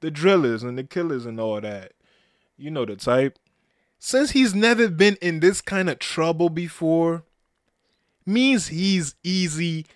the 0.00 0.10
drillers 0.10 0.62
and 0.62 0.76
the 0.76 0.84
killers 0.84 1.26
and 1.26 1.40
all 1.40 1.60
that. 1.60 1.92
You 2.56 2.70
know 2.70 2.84
the 2.84 2.96
type. 2.96 3.38
Since 4.06 4.32
he's 4.32 4.54
never 4.54 4.90
been 4.90 5.16
in 5.22 5.40
this 5.40 5.62
kind 5.62 5.88
of 5.88 5.98
trouble 5.98 6.50
before, 6.50 7.24
means 8.26 8.68
he's 8.68 9.14
easy 9.22 9.86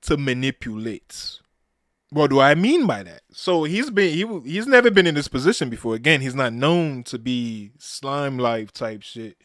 to 0.00 0.16
manipulate. 0.16 1.40
What 2.08 2.30
do 2.30 2.40
I 2.40 2.54
mean 2.54 2.86
by 2.86 3.02
that? 3.02 3.24
So 3.32 3.64
he's 3.64 3.90
been 3.90 4.14
he 4.14 4.50
he's 4.50 4.66
never 4.66 4.90
been 4.90 5.06
in 5.06 5.14
this 5.14 5.28
position 5.28 5.68
before. 5.68 5.94
Again, 5.94 6.22
he's 6.22 6.34
not 6.34 6.54
known 6.54 7.02
to 7.04 7.18
be 7.18 7.72
slime 7.76 8.38
life 8.38 8.72
type 8.72 9.02
shit. 9.02 9.36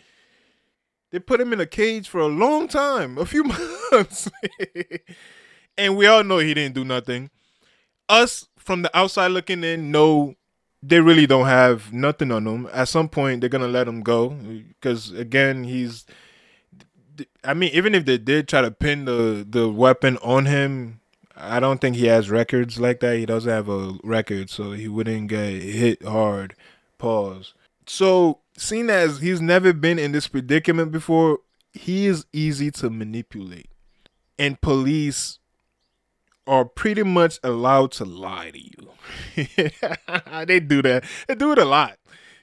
They 1.12 1.20
put 1.20 1.42
him 1.42 1.52
in 1.52 1.60
a 1.60 1.66
cage 1.66 2.08
for 2.08 2.22
a 2.22 2.28
long 2.28 2.70
time, 2.70 3.18
a 3.18 3.26
few 3.26 3.44
months. 3.92 4.32
and 5.78 5.98
we 5.98 6.08
all 6.08 6.24
know 6.24 6.38
he 6.38 6.54
didn't 6.54 6.76
do 6.76 6.86
nothing. 6.86 7.30
Us 8.08 8.48
from 8.58 8.84
the 8.84 8.98
outside 8.98 9.32
looking 9.32 9.66
in 9.66 9.92
know 9.92 10.36
they 10.84 11.00
really 11.00 11.28
don't 11.28 11.46
have 11.46 11.94
nothing 11.94 12.32
on 12.32 12.48
him. 12.48 12.70
At 12.74 12.88
some 12.88 13.08
point, 13.08 13.42
they're 13.42 13.50
gonna 13.50 13.68
let 13.68 13.88
him 13.88 14.02
go 14.02 14.30
because 14.30 15.12
again, 15.12 15.64
he's. 15.64 16.06
I 17.44 17.54
mean, 17.54 17.72
even 17.74 17.94
if 17.94 18.06
they 18.06 18.18
did 18.18 18.48
try 18.48 18.62
to 18.62 18.72
pin 18.72 19.06
the 19.06 19.46
the 19.48 19.70
weapon 19.70 20.18
on 20.18 20.46
him, 20.46 21.02
I 21.36 21.60
don't 21.60 21.80
think 21.80 21.96
he 21.96 22.08
has 22.08 22.30
records 22.30 22.80
like 22.80 23.00
that. 23.02 23.18
He 23.18 23.26
doesn't 23.26 23.52
have 23.52 23.70
a 23.70 23.98
record, 24.04 24.50
so 24.50 24.72
he 24.72 24.88
wouldn't 24.88 25.28
get 25.28 25.62
hit 25.62 26.04
hard. 26.04 26.56
Pause. 26.98 27.54
So, 27.86 28.40
seeing 28.58 28.90
as 28.90 29.20
he's 29.20 29.42
never 29.42 29.74
been 29.74 30.00
in 30.00 30.12
this 30.12 30.28
predicament 30.28 30.92
before, 30.92 31.40
he 31.74 32.06
is 32.06 32.26
easy 32.32 32.72
to 32.72 32.90
manipulate, 32.90 33.70
and 34.40 34.60
police 34.62 35.40
are 36.48 36.66
pretty 36.66 37.04
much 37.04 37.40
allowed 37.44 37.92
to 37.94 38.06
lie 38.06 38.52
to 38.52 38.60
you. 38.60 38.92
they 40.46 40.60
do 40.60 40.82
that. 40.82 41.04
They 41.28 41.36
do 41.36 41.52
it 41.52 41.58
a 41.58 41.66
lot. 41.66 41.98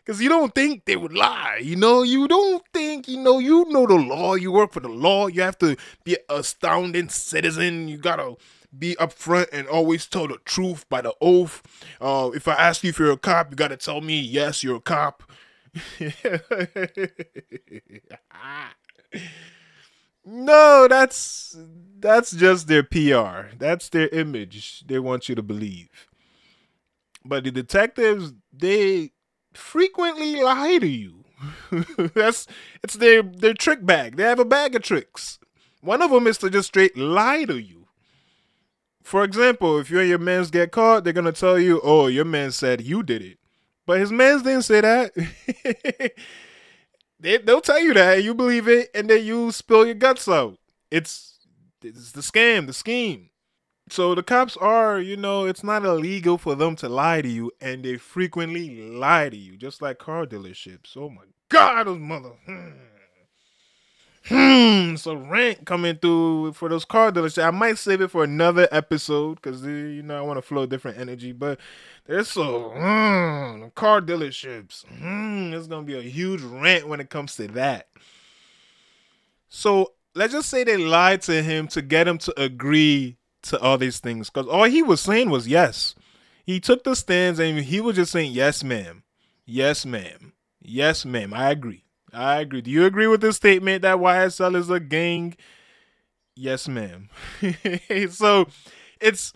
Cause 0.07 0.23
you 0.23 0.31
don't 0.31 0.55
think 0.55 0.87
they 0.87 0.97
would 0.97 1.13
lie, 1.13 1.61
you 1.63 1.77
know. 1.77 2.03
You 2.03 2.27
don't 2.29 2.65
think, 2.73 3.09
you 3.09 3.19
know, 3.19 3.39
you 3.39 3.67
know 3.69 3.87
the 3.87 3.97
law. 3.97 4.37
You 4.37 4.51
work 4.51 4.73
for 4.73 4.81
the 4.81 4.89
law. 4.89 5.27
You 5.27 5.43
have 5.43 5.59
to 5.59 5.77
be 6.03 6.15
an 6.15 6.39
astounding 6.39 7.11
citizen. 7.11 7.89
You 7.89 7.99
gotta 7.99 8.37
be 8.77 8.95
upfront 8.97 9.49
and 9.53 9.69
always 9.69 10.07
tell 10.07 10.27
the 10.27 10.39
truth 10.47 10.89
by 10.89 11.03
the 11.03 11.13
oath. 11.21 11.63
Uh, 12.01 12.31
if 12.35 12.49
I 12.49 12.55
ask 12.55 12.83
you 12.83 12.89
if 12.89 12.99
you're 12.99 13.13
a 13.13 13.19
cop, 13.19 13.51
you 13.51 13.57
gotta 13.57 13.77
tell 13.77 14.01
me 14.01 14.19
yes, 14.19 14.65
you're 14.65 14.77
a 14.77 14.81
cop. 14.81 15.25
no, 20.25 20.87
that's 20.89 21.57
that's 21.99 22.33
just 22.33 22.69
their 22.69 22.83
PR. 22.83 23.55
That's 23.57 23.89
their 23.89 24.09
image. 24.09 24.85
They 24.87 24.99
want 24.99 25.29
you 25.29 25.35
to 25.35 25.43
believe. 25.43 26.09
But 27.25 27.45
the 27.45 27.51
detectives, 27.51 28.33
they 28.53 29.13
frequently 29.53 30.41
lie 30.43 30.79
to 30.79 30.87
you. 30.87 31.25
that's 32.15 32.47
it's 32.83 32.95
their 32.95 33.23
their 33.23 33.55
trick 33.55 33.85
bag. 33.85 34.17
They 34.17 34.25
have 34.25 34.41
a 34.41 34.45
bag 34.45 34.75
of 34.75 34.83
tricks. 34.83 35.39
One 35.81 36.03
of 36.03 36.11
them 36.11 36.27
is 36.27 36.39
to 36.39 36.51
just 36.51 36.69
straight 36.69 36.97
lie 36.97 37.45
to 37.45 37.59
you. 37.59 37.87
For 39.03 39.25
example, 39.25 39.79
if 39.79 39.91
you 39.91 40.01
and 40.01 40.09
your 40.09 40.19
mans 40.19 40.51
get 40.51 40.73
caught, 40.73 41.05
they're 41.05 41.13
gonna 41.13 41.33
tell 41.33 41.59
you, 41.59 41.81
"Oh, 41.83 42.09
your 42.09 42.25
man 42.25 42.51
said 42.53 42.81
you 42.83 43.03
did 43.03 43.23
it," 43.23 43.39
but 43.87 44.01
his 44.01 44.13
mans 44.13 44.43
didn't 44.43 44.63
say 44.63 44.81
that. 44.81 46.13
they, 47.21 47.39
they'll 47.39 47.61
tell 47.61 47.81
you 47.81 47.95
that, 47.95 48.23
you 48.23 48.35
believe 48.35 48.69
it, 48.69 48.91
and 48.95 49.09
then 49.11 49.25
you 49.25 49.53
spill 49.53 49.87
your 49.87 49.95
guts 49.95 50.29
out. 50.29 50.59
It's 50.91 51.39
it's 51.83 52.13
the 52.13 52.21
scam, 52.21 52.67
the 52.67 52.73
scheme. 52.73 53.31
So 53.91 54.15
the 54.15 54.23
cops 54.23 54.57
are, 54.57 55.01
you 55.01 55.17
know, 55.17 55.47
it's 55.47 55.65
not 55.65 55.85
illegal 55.85 56.37
for 56.37 56.55
them 56.55 56.77
to 56.77 56.89
lie 56.89 57.23
to 57.23 57.29
you, 57.29 57.51
and 57.61 57.85
they 57.85 57.97
frequently 57.97 58.83
lie 58.83 59.31
to 59.31 59.37
you, 59.37 59.57
just 59.57 59.81
like 59.81 59.99
car 59.99 60.27
dealerships. 60.27 60.97
Oh 60.97 61.09
my 61.09 61.23
God, 61.49 61.87
those 61.87 61.99
mother. 61.99 62.33
Hmm. 62.45 62.71
Hmm. 64.29 64.59
Hmm, 64.89 64.97
so 64.97 65.15
rant 65.15 65.67
coming 65.67 65.97
through 65.97 66.53
for 66.55 66.69
those 66.69 66.85
car 66.85 67.13
dealerships. 67.13 67.43
I 67.43 67.51
might 67.51 67.79
save 67.79 68.01
it 68.01 68.11
for 68.11 68.25
another 68.25 68.69
episode 68.71 69.35
because 69.37 69.63
you 69.65 70.03
know 70.03 70.17
I 70.17 70.23
want 70.23 70.39
to 70.39 70.43
flow 70.43 70.67
different 70.67 70.99
energy. 70.99 71.33
But 71.33 71.59
there's 72.07 72.29
so 72.29 72.73
mm, 72.77 73.75
car 73.75 74.01
dealerships. 74.01 74.85
Mm, 75.01 75.53
it's 75.53 75.67
gonna 75.67 75.83
be 75.83 75.99
a 75.99 76.03
huge 76.03 76.43
rant 76.43 76.89
when 76.89 77.01
it 77.01 77.11
comes 77.11 77.37
to 77.37 77.49
that. 77.49 77.89
So 79.49 79.93
let's 80.15 80.33
just 80.33 80.49
say 80.49 80.65
they 80.65 80.77
lied 80.77 81.23
to 81.23 81.43
him 81.43 81.69
to 81.69 81.83
get 81.83 82.09
him 82.09 82.19
to 82.19 82.41
agree 82.41 83.17
to 83.43 83.61
all 83.61 83.79
these 83.79 83.99
things 83.99 84.31
because 84.31 84.49
all 84.49 84.65
he 84.65 84.83
was 84.83 85.01
saying 85.01 85.31
was 85.31 85.49
yes. 85.49 85.95
He 86.45 86.61
took 86.61 86.83
the 86.85 86.97
stands 86.97 87.39
and 87.39 87.59
he 87.59 87.81
was 87.81 87.97
just 87.97 88.13
saying 88.13 88.33
yes, 88.33 88.65
ma'am, 88.65 89.03
yes, 89.45 89.85
ma'am, 89.85 90.33
yes, 90.63 91.05
ma'am. 91.05 91.35
I 91.35 91.51
agree. 91.51 91.85
I 92.13 92.41
agree. 92.41 92.61
Do 92.63 92.71
you 92.71 92.85
agree 92.87 93.07
with 93.07 93.21
this 93.21 93.37
statement 93.37 93.83
that 93.83 93.99
YSL 93.99 94.57
is 94.57 94.71
a 94.71 94.81
gang? 94.81 95.37
Yes, 96.35 96.69
ma'am. 96.69 97.09
so 98.11 98.47
it's 99.01 99.33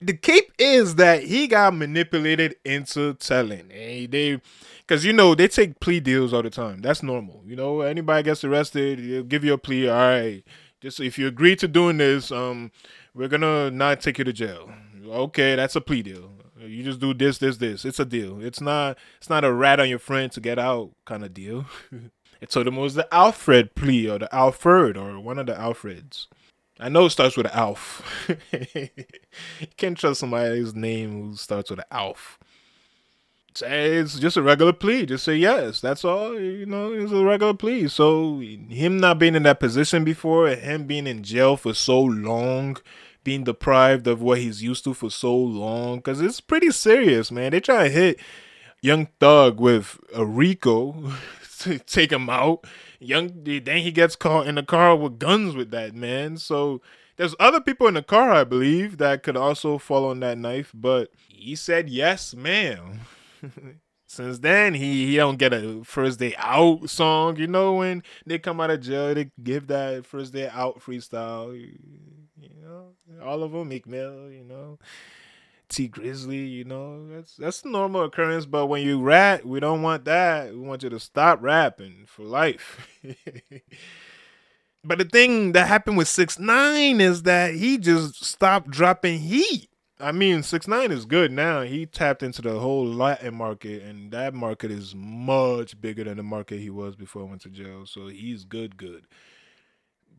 the 0.00 0.14
cape 0.14 0.50
is 0.58 0.94
that 0.96 1.24
he 1.24 1.46
got 1.46 1.74
manipulated 1.74 2.56
into 2.64 3.14
telling. 3.14 3.68
Hey, 3.70 4.06
they 4.06 4.40
because 4.78 5.04
you 5.04 5.12
know 5.12 5.34
they 5.34 5.48
take 5.48 5.80
plea 5.80 6.00
deals 6.00 6.32
all 6.32 6.42
the 6.42 6.50
time. 6.50 6.80
That's 6.80 7.02
normal. 7.02 7.42
You 7.44 7.56
know, 7.56 7.80
anybody 7.82 8.22
gets 8.24 8.44
arrested, 8.44 8.98
they'll 8.98 9.22
give 9.24 9.44
you 9.44 9.52
a 9.54 9.58
plea. 9.58 9.88
All 9.88 9.96
right, 9.96 10.44
just 10.80 11.00
if 11.00 11.18
you 11.18 11.26
agree 11.26 11.56
to 11.56 11.68
doing 11.68 11.98
this, 11.98 12.32
um, 12.32 12.70
we're 13.14 13.28
gonna 13.28 13.70
not 13.70 14.00
take 14.00 14.18
you 14.18 14.24
to 14.24 14.32
jail. 14.32 14.70
Okay, 15.06 15.56
that's 15.56 15.76
a 15.76 15.80
plea 15.80 16.02
deal. 16.02 16.30
You 16.70 16.84
just 16.84 17.00
do 17.00 17.14
this, 17.14 17.38
this, 17.38 17.56
this. 17.56 17.84
It's 17.84 18.00
a 18.00 18.04
deal. 18.04 18.42
It's 18.42 18.60
not. 18.60 18.98
It's 19.18 19.30
not 19.30 19.44
a 19.44 19.52
rat 19.52 19.80
on 19.80 19.88
your 19.88 19.98
friend 19.98 20.30
to 20.32 20.40
get 20.40 20.58
out 20.58 20.92
kind 21.04 21.24
of 21.24 21.34
deal. 21.34 21.66
and 21.90 22.10
so 22.48 22.62
the 22.62 22.70
was 22.70 22.94
the 22.94 23.12
Alfred 23.12 23.74
plea 23.74 24.08
or 24.08 24.18
the 24.18 24.34
Alfred 24.34 24.96
or 24.96 25.18
one 25.20 25.38
of 25.38 25.46
the 25.46 25.54
Alfreds. 25.54 26.26
I 26.78 26.88
know 26.88 27.06
it 27.06 27.10
starts 27.10 27.36
with 27.36 27.46
an 27.46 27.52
Alf. 27.52 28.26
you 28.52 28.88
can't 29.76 29.98
trust 29.98 30.20
somebody's 30.20 30.74
name 30.74 31.10
who 31.12 31.36
starts 31.36 31.70
with 31.70 31.80
an 31.80 31.84
Alf. 31.90 32.38
Say 33.54 33.96
it's 33.96 34.18
just 34.18 34.36
a 34.36 34.42
regular 34.42 34.72
plea. 34.72 35.04
Just 35.06 35.24
say 35.24 35.36
yes. 35.36 35.80
That's 35.80 36.04
all. 36.04 36.38
You 36.38 36.66
know, 36.66 36.92
it's 36.92 37.12
a 37.12 37.22
regular 37.22 37.52
plea. 37.52 37.88
So 37.88 38.38
him 38.40 38.98
not 38.98 39.18
being 39.18 39.34
in 39.34 39.42
that 39.42 39.60
position 39.60 40.04
before, 40.04 40.48
him 40.48 40.84
being 40.84 41.06
in 41.06 41.22
jail 41.22 41.56
for 41.56 41.74
so 41.74 42.00
long, 42.00 42.78
being 43.24 43.44
deprived 43.44 44.06
of 44.06 44.22
what 44.22 44.38
he's 44.38 44.62
used 44.62 44.84
to 44.84 44.94
for 44.94 45.10
so 45.10 45.34
long 45.36 45.96
because 45.96 46.20
it's 46.20 46.40
pretty 46.40 46.70
serious, 46.70 47.30
man. 47.30 47.52
They 47.52 47.60
try 47.60 47.84
to 47.84 47.90
hit 47.90 48.20
Young 48.82 49.08
Thug 49.18 49.60
with 49.60 49.98
a 50.14 50.24
RICO 50.24 51.12
to 51.60 51.78
take 51.78 52.12
him 52.12 52.30
out. 52.30 52.64
Young 52.98 53.44
then 53.44 53.78
he 53.78 53.92
gets 53.92 54.16
caught 54.16 54.46
in 54.46 54.56
the 54.56 54.62
car 54.62 54.96
with 54.96 55.18
guns 55.18 55.54
with 55.54 55.70
that 55.70 55.94
man. 55.94 56.36
So 56.36 56.80
there's 57.16 57.34
other 57.38 57.60
people 57.60 57.86
in 57.86 57.94
the 57.94 58.02
car, 58.02 58.30
I 58.32 58.44
believe, 58.44 58.96
that 58.98 59.22
could 59.22 59.36
also 59.36 59.76
fall 59.76 60.08
on 60.08 60.20
that 60.20 60.38
knife, 60.38 60.72
but 60.72 61.10
he 61.28 61.54
said 61.54 61.90
yes, 61.90 62.34
ma'am. 62.34 63.00
Since 64.06 64.40
then, 64.40 64.74
he 64.74 65.06
he 65.06 65.16
don't 65.16 65.38
get 65.38 65.52
a 65.52 65.84
first 65.84 66.18
day 66.18 66.34
out 66.36 66.90
song. 66.90 67.36
You 67.36 67.46
know 67.46 67.74
when 67.74 68.02
they 68.26 68.40
come 68.40 68.60
out 68.60 68.70
of 68.70 68.80
jail, 68.80 69.14
they 69.14 69.30
give 69.40 69.68
that 69.68 70.04
first 70.04 70.32
day 70.32 70.48
out 70.48 70.80
freestyle. 70.80 71.54
All 73.22 73.42
of 73.42 73.52
them, 73.52 73.68
Meek 73.68 73.86
Mill, 73.86 74.30
you 74.30 74.44
know, 74.44 74.78
Tee 75.68 75.88
Grizzley, 75.88 76.50
you 76.50 76.64
know, 76.64 77.06
that's 77.08 77.36
that's 77.36 77.62
a 77.62 77.68
normal 77.68 78.04
occurrence. 78.04 78.46
But 78.46 78.66
when 78.66 78.82
you 78.82 79.00
rap, 79.00 79.44
we 79.44 79.60
don't 79.60 79.82
want 79.82 80.04
that. 80.04 80.52
We 80.52 80.60
want 80.60 80.82
you 80.82 80.90
to 80.90 81.00
stop 81.00 81.42
rapping 81.42 82.04
for 82.06 82.24
life. 82.24 82.88
but 84.84 84.98
the 84.98 85.04
thing 85.04 85.52
that 85.52 85.68
happened 85.68 85.96
with 85.96 86.08
Six 86.08 86.38
Nine 86.38 87.00
is 87.00 87.22
that 87.22 87.54
he 87.54 87.78
just 87.78 88.24
stopped 88.24 88.70
dropping 88.70 89.20
heat. 89.20 89.68
I 90.00 90.12
mean, 90.12 90.42
Six 90.42 90.66
Nine 90.66 90.90
is 90.90 91.04
good 91.04 91.30
now. 91.30 91.62
He 91.62 91.86
tapped 91.86 92.22
into 92.22 92.42
the 92.42 92.58
whole 92.58 92.86
Latin 92.86 93.34
market, 93.34 93.82
and 93.82 94.10
that 94.12 94.34
market 94.34 94.70
is 94.70 94.94
much 94.94 95.80
bigger 95.80 96.04
than 96.04 96.16
the 96.16 96.22
market 96.22 96.58
he 96.58 96.70
was 96.70 96.96
before 96.96 97.22
he 97.22 97.28
went 97.28 97.42
to 97.42 97.50
jail. 97.50 97.86
So 97.86 98.08
he's 98.08 98.44
good, 98.44 98.76
good 98.76 99.04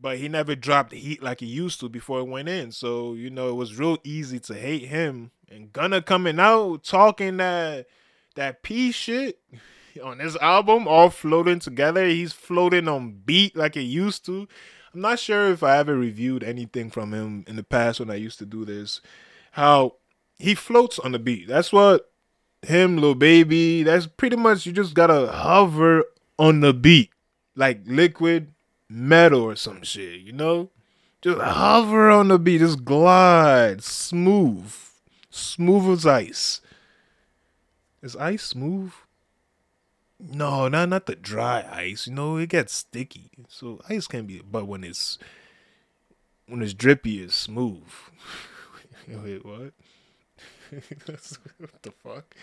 but 0.02 0.18
he 0.18 0.28
never 0.28 0.56
dropped 0.56 0.92
heat 0.92 1.22
like 1.22 1.38
he 1.40 1.46
used 1.46 1.78
to 1.80 1.88
before 1.88 2.18
it 2.18 2.28
went 2.28 2.48
in. 2.48 2.72
So 2.72 3.14
you 3.14 3.30
know 3.30 3.48
it 3.48 3.54
was 3.54 3.78
real 3.78 3.98
easy 4.02 4.40
to 4.40 4.54
hate 4.54 4.88
him. 4.88 5.30
And 5.48 5.72
Gunna 5.72 6.02
coming 6.02 6.40
out 6.40 6.82
talking 6.82 7.36
that 7.36 7.86
that 8.34 8.62
P 8.62 8.90
shit 8.90 9.38
on 10.04 10.18
his 10.18 10.36
album, 10.36 10.88
all 10.88 11.08
floating 11.08 11.60
together. 11.60 12.06
He's 12.06 12.32
floating 12.32 12.88
on 12.88 13.22
beat 13.24 13.56
like 13.56 13.76
he 13.76 13.82
used 13.82 14.26
to. 14.26 14.48
I'm 14.92 15.00
not 15.00 15.20
sure 15.20 15.50
if 15.50 15.62
I 15.62 15.78
ever 15.78 15.96
reviewed 15.96 16.42
anything 16.42 16.90
from 16.90 17.14
him 17.14 17.44
in 17.46 17.56
the 17.56 17.62
past 17.62 18.00
when 18.00 18.10
I 18.10 18.16
used 18.16 18.38
to 18.40 18.46
do 18.46 18.64
this. 18.64 19.00
How 19.52 19.94
he 20.36 20.54
floats 20.54 20.98
on 20.98 21.12
the 21.12 21.18
beat. 21.18 21.46
That's 21.46 21.72
what 21.72 22.10
him, 22.62 22.96
little 22.96 23.14
Baby. 23.14 23.84
That's 23.84 24.06
pretty 24.06 24.36
much 24.36 24.66
you 24.66 24.72
just 24.72 24.94
gotta 24.94 25.30
hover 25.30 26.04
on 26.38 26.60
the 26.60 26.74
beat 26.74 27.10
like 27.54 27.82
liquid 27.86 28.52
metal 28.92 29.42
or 29.42 29.56
some 29.56 29.82
shit, 29.82 30.20
you 30.20 30.32
know? 30.32 30.70
Just 31.22 31.40
hover 31.40 32.10
on 32.10 32.28
the 32.28 32.38
beat, 32.38 32.58
just 32.58 32.84
glide, 32.84 33.82
smooth, 33.82 34.74
smooth 35.30 35.98
as 35.98 36.06
ice. 36.06 36.60
Is 38.02 38.16
ice 38.16 38.42
smooth? 38.42 38.92
No, 40.18 40.68
not 40.68 40.88
not 40.88 41.06
the 41.06 41.14
dry 41.14 41.64
ice. 41.70 42.06
You 42.08 42.14
know, 42.14 42.36
it 42.36 42.48
gets 42.48 42.74
sticky. 42.74 43.30
So 43.48 43.80
ice 43.88 44.06
can 44.08 44.26
be, 44.26 44.40
but 44.40 44.66
when 44.66 44.82
it's 44.82 45.18
when 46.46 46.62
it's 46.62 46.74
drippy, 46.74 47.22
it's 47.22 47.34
smooth. 47.34 47.82
Wait, 49.08 49.44
what? 49.44 49.72
what 51.58 51.82
the 51.82 51.92
fuck? 52.02 52.36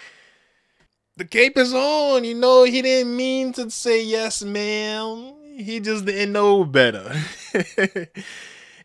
The 1.17 1.25
cape 1.25 1.57
is 1.57 1.73
on. 1.73 2.23
You 2.23 2.35
know, 2.35 2.63
he 2.63 2.81
didn't 2.81 3.15
mean 3.15 3.51
to 3.53 3.69
say 3.69 4.03
yes, 4.03 4.41
ma'am. 4.41 5.38
He 5.57 5.79
just 5.79 6.05
didn't 6.05 6.33
know 6.33 6.63
better. 6.63 7.13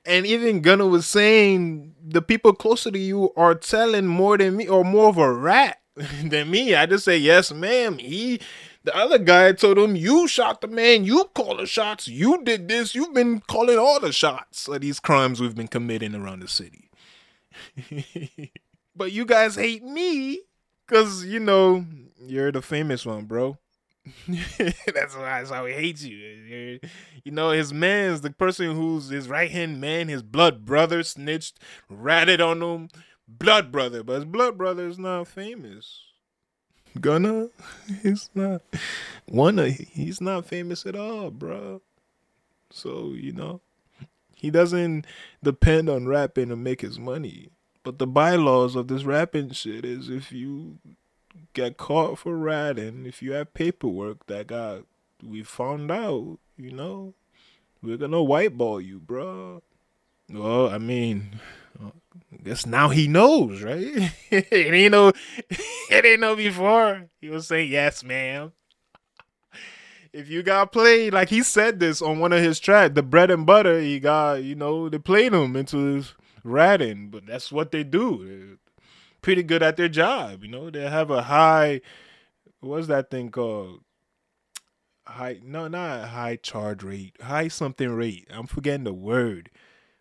and 0.05 0.27
even 0.27 0.61
Gunna 0.61 0.87
was 0.87 1.07
saying 1.07 1.95
the 2.03 2.23
people 2.23 2.53
closer 2.53 2.91
to 2.91 2.99
you 2.99 3.33
are 3.37 3.55
telling 3.55 4.07
more 4.07 4.37
than 4.37 4.57
me, 4.57 4.69
or 4.69 4.85
more 4.85 5.09
of 5.09 5.19
a 5.19 5.33
rat 5.33 5.81
than 6.25 6.51
me. 6.51 6.75
I 6.75 6.87
just 6.87 7.05
say 7.05 7.17
yes, 7.17 7.53
ma'am. 7.53 7.99
He, 7.99 8.41
the 8.83 8.95
other 8.97 9.19
guy 9.19 9.53
told 9.53 9.79
him, 9.79 9.97
"You 9.97 10.29
shot 10.29 10.61
the 10.61 10.69
man. 10.69 11.05
You 11.05 11.31
call 11.35 11.57
the 11.57 11.67
shots. 11.67 12.09
You 12.09 12.43
did 12.43 12.69
this. 12.69 12.95
You've 12.95 13.15
been 13.15 13.41
calling 13.41 13.79
all 13.79 14.01
the 14.01 14.13
shots 14.13 14.69
of 14.69 14.81
these 14.81 15.01
crimes 15.01 15.41
we've 15.41 15.55
been 15.55 15.69
committing 15.69 16.15
around 16.15 16.41
the 16.41 16.49
city." 16.49 16.91
but 18.97 19.13
you 19.13 19.25
guys 19.25 19.55
hate 19.55 19.85
me 19.85 20.41
because 20.87 21.25
you 21.25 21.41
know 21.41 21.85
you're 22.21 22.53
the 22.53 22.63
famous 22.63 23.07
one, 23.07 23.25
bro. 23.25 23.59
that's 24.29 25.17
why 25.17 25.39
that's 25.39 25.51
how 25.51 25.65
he 25.65 25.73
hates 25.73 26.05
you. 26.05 26.81
You 27.25 27.33
know, 27.33 27.51
his 27.51 27.73
man's 27.73 28.21
the 28.21 28.31
person 28.31 28.75
who's 28.75 29.09
his 29.09 29.29
right 29.29 29.51
hand 29.51 29.81
man, 29.81 30.09
his 30.09 30.23
blood 30.23 30.65
brother 30.65 31.03
snitched, 31.03 31.59
ratted 31.89 32.41
on 32.41 32.63
him, 32.63 32.89
blood 33.27 33.73
brother, 33.73 34.03
but 34.03 34.17
his 34.17 34.25
blood 34.27 34.59
brother 34.59 34.87
is 34.87 34.99
not 34.99 35.29
famous. 35.29 36.03
Gunna, 37.01 37.49
he's 38.03 38.29
not 38.35 38.63
one. 39.27 39.59
He's 39.59 40.21
not 40.21 40.47
famous 40.47 40.85
at 40.85 40.97
all, 40.97 41.31
bro. 41.31 41.81
So 42.71 43.13
you 43.15 43.33
know, 43.33 43.63
he 44.37 44.51
doesn't 44.51 45.07
depend 45.43 45.89
on 45.89 46.07
rapping 46.07 46.51
to 46.51 46.57
make 46.57 46.83
his 46.83 46.99
money. 46.99 47.49
But 47.83 47.99
the 47.99 48.07
bylaws 48.07 48.77
of 48.77 48.89
this 48.89 49.05
rapping 49.05 49.51
shit 49.51 49.85
is 49.85 50.09
if 50.09 50.33
you 50.33 50.79
get 51.53 51.77
caught 51.77 52.19
for 52.19 52.37
ratting, 52.37 53.07
if 53.07 53.23
you 53.23 53.33
have 53.33 53.55
paperwork 53.55 54.27
that 54.27 54.49
got 54.49 54.83
we 55.23 55.43
found 55.43 55.91
out, 55.91 56.39
you 56.57 56.71
know, 56.71 57.15
we're 57.83 57.97
gonna 57.97 58.19
whiteball 58.19 58.85
you, 58.85 58.99
bro. 58.99 59.63
Well, 60.31 60.69
I 60.69 60.79
mean, 60.79 61.41
I 61.83 62.37
guess 62.43 62.67
now 62.67 62.89
he 62.89 63.09
knows, 63.09 63.63
right? 63.63 64.13
he 64.31 64.41
didn't 64.41 64.93
know. 64.93 65.13
he 65.49 65.57
didn't 65.91 66.21
know 66.21 66.37
before. 66.37 67.09
He 67.21 67.29
was 67.29 67.47
saying 67.47 67.71
yes, 67.71 68.03
ma'am. 68.05 68.53
If 70.13 70.29
you 70.29 70.45
got 70.45 70.71
played, 70.71 71.13
like 71.13 71.29
he 71.29 71.43
said 71.43 71.81
this 71.81 72.01
on 72.01 72.21
one 72.21 72.33
of 72.33 72.41
his 72.41 72.61
tracks, 72.61 72.95
the 72.95 73.03
bread 73.03 73.33
and 73.33 73.45
butter, 73.45 73.81
he 73.81 73.99
got, 73.99 74.45
you 74.45 74.55
know, 74.55 74.89
they 74.89 74.99
played 74.99 75.35
him 75.35 75.57
into 75.57 75.77
his 75.77 76.15
ratting, 76.45 77.09
but 77.09 77.27
that's 77.27 77.51
what 77.51 77.73
they 77.73 77.83
do. 77.83 78.57
Pretty 79.25 79.43
good 79.43 79.63
at 79.63 79.79
their 79.79 79.89
job, 79.89 80.45
you 80.45 80.51
know. 80.51 80.69
They 80.69 80.87
have 80.87 81.11
a 81.11 81.23
high 81.23 81.81
what's 82.61 82.89
that 82.89 83.11
thing 83.11 83.31
called? 83.31 83.81
High 85.07 85.41
no, 85.43 85.67
not 85.67 86.11
high 86.11 86.37
charge 86.37 86.83
rate, 86.83 87.17
high 87.23 87.49
something 87.49 87.91
rate. 87.91 88.27
I'm 88.31 88.47
forgetting 88.47 88.85
the 88.85 88.93
word. 88.93 89.49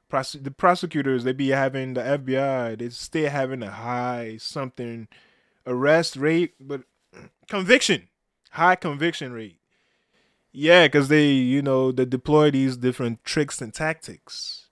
Prose- 0.10 0.34
the 0.42 0.52
prosecutors 0.52 1.24
they 1.24 1.32
be 1.32 1.50
having 1.50 1.94
the 1.94 2.02
FBI, 2.02 2.78
they 2.78 2.90
stay 2.90 3.24
having 3.24 3.64
a 3.64 3.72
high 3.72 4.36
something 4.42 5.08
arrest 5.66 6.18
rate, 6.18 6.56
but 6.60 6.84
conviction, 7.50 8.10
high 8.52 8.76
conviction 8.76 9.32
rate. 9.32 9.60
Yeah, 10.52 10.88
because 10.88 11.08
they, 11.08 11.28
you 11.28 11.62
know, 11.62 11.94
they 11.94 12.04
deploy 12.04 12.52
these 12.52 12.76
different 12.76 13.24
tricks 13.24 13.62
and 13.62 13.74
tactics 13.74 14.63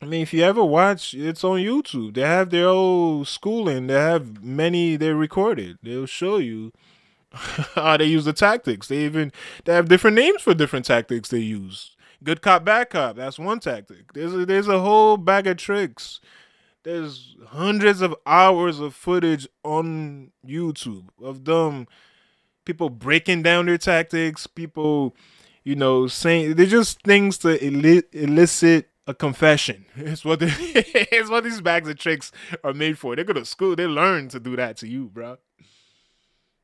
I 0.00 0.04
mean, 0.04 0.22
if 0.22 0.34
you 0.34 0.42
ever 0.42 0.64
watch, 0.64 1.14
it's 1.14 1.42
on 1.42 1.60
YouTube. 1.60 2.14
They 2.14 2.22
have 2.22 2.50
their 2.50 2.68
old 2.68 3.28
schooling. 3.28 3.86
They 3.86 3.94
have 3.94 4.42
many 4.42 4.96
they 4.96 5.12
recorded. 5.12 5.78
They'll 5.82 6.06
show 6.06 6.36
you 6.36 6.72
how 7.32 7.96
they 7.96 8.04
use 8.04 8.26
the 8.26 8.32
tactics. 8.32 8.88
They 8.88 9.04
even 9.04 9.32
they 9.64 9.74
have 9.74 9.88
different 9.88 10.16
names 10.16 10.42
for 10.42 10.54
different 10.54 10.84
tactics 10.84 11.30
they 11.30 11.38
use. 11.38 11.96
Good 12.22 12.42
cop, 12.42 12.64
bad 12.64 12.90
cop. 12.90 13.16
That's 13.16 13.38
one 13.38 13.60
tactic. 13.60 14.12
There's 14.12 14.34
a, 14.34 14.46
there's 14.46 14.68
a 14.68 14.80
whole 14.80 15.16
bag 15.16 15.46
of 15.46 15.56
tricks. 15.56 16.20
There's 16.82 17.36
hundreds 17.48 18.00
of 18.00 18.14
hours 18.26 18.78
of 18.78 18.94
footage 18.94 19.48
on 19.64 20.30
YouTube 20.46 21.08
of 21.22 21.44
them 21.44 21.86
people 22.66 22.90
breaking 22.90 23.42
down 23.42 23.64
their 23.64 23.78
tactics. 23.78 24.46
People, 24.46 25.16
you 25.64 25.74
know, 25.74 26.06
saying 26.06 26.56
they're 26.56 26.66
just 26.66 27.00
things 27.02 27.38
to 27.38 27.56
elicit 28.12 28.90
a 29.06 29.14
confession. 29.14 29.86
It's 29.96 30.24
what 30.24 30.40
they, 30.40 30.50
it's 30.50 31.30
what 31.30 31.44
these 31.44 31.60
bags 31.60 31.88
of 31.88 31.98
tricks 31.98 32.32
are 32.62 32.74
made 32.74 32.98
for. 32.98 33.16
They 33.16 33.24
go 33.24 33.32
to 33.32 33.44
school. 33.44 33.76
They 33.76 33.86
learn 33.86 34.28
to 34.28 34.40
do 34.40 34.56
that 34.56 34.76
to 34.78 34.88
you, 34.88 35.06
bro. 35.06 35.38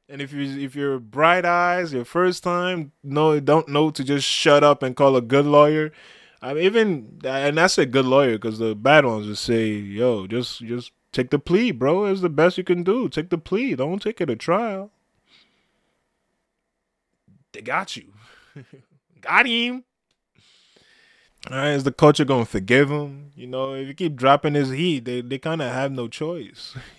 And 0.09 0.20
if 0.20 0.33
you 0.33 0.42
if 0.42 0.74
you're 0.74 0.98
bright 0.98 1.44
eyes, 1.44 1.92
your 1.92 2.05
first 2.05 2.42
time, 2.42 2.92
no, 3.02 3.40
don't 3.40 3.68
know 3.68 3.90
to 3.90 4.05
just 4.05 4.26
shut 4.26 4.62
up 4.62 4.83
and 4.83 4.94
call 4.94 5.16
a 5.16 5.22
good 5.22 5.46
lawyer. 5.46 5.92
I 6.42 6.55
mean, 6.55 6.64
even 6.64 7.20
and 7.24 7.57
that's 7.57 7.78
a 7.78 7.87
good 7.87 8.05
lawyer 8.05 8.33
because 8.33 8.59
the 8.59 8.74
bad 8.74 9.07
ones 9.07 9.26
just 9.26 9.44
say, 9.44 9.70
"Yo, 9.70 10.26
just 10.26 10.59
just 10.61 10.92
take 11.12 11.31
the 11.31 11.38
plea, 11.38 11.70
bro. 11.70 12.05
It's 12.07 12.20
the 12.20 12.28
best 12.28 12.59
you 12.59 12.64
can 12.64 12.83
do. 12.83 13.09
Take 13.09 13.31
the 13.31 13.38
plea. 13.38 13.74
Don't 13.74 14.02
take 14.02 14.20
it 14.20 14.26
to 14.26 14.37
trial." 14.37 14.90
They 17.52 17.61
got 17.62 17.96
you. 17.96 18.12
got 19.20 19.46
him. 19.46 19.85
All 21.52 21.58
right, 21.58 21.72
is 21.72 21.84
the 21.84 21.92
culture 21.92 22.24
gonna 22.24 22.46
forgive 22.46 22.90
him? 22.90 23.30
You 23.36 23.46
know, 23.46 23.74
if 23.74 23.86
you 23.86 23.92
keep 23.92 24.16
dropping 24.16 24.54
his 24.54 24.70
heat, 24.70 25.04
they 25.04 25.20
they 25.20 25.38
kind 25.38 25.60
of 25.60 25.70
have 25.70 25.92
no 25.92 26.08
choice. 26.08 26.74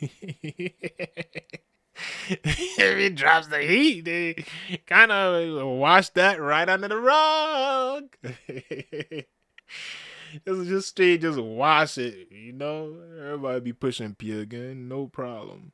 if 2.29 2.97
he 2.99 3.09
drops 3.09 3.47
the 3.47 3.63
heat, 3.63 4.05
they 4.05 4.45
kind 4.85 5.11
of 5.11 5.65
wash 5.65 6.09
that 6.09 6.39
right 6.39 6.69
under 6.69 6.87
the 6.87 6.97
rug. 6.97 8.15
just 10.45 10.67
just 10.67 10.95
just 10.97 11.39
wash 11.39 11.97
it. 11.97 12.27
You 12.29 12.53
know, 12.53 12.95
everybody 13.25 13.59
be 13.59 13.73
pushing 13.73 14.13
P 14.13 14.39
again, 14.39 14.87
no 14.87 15.07
problem. 15.07 15.71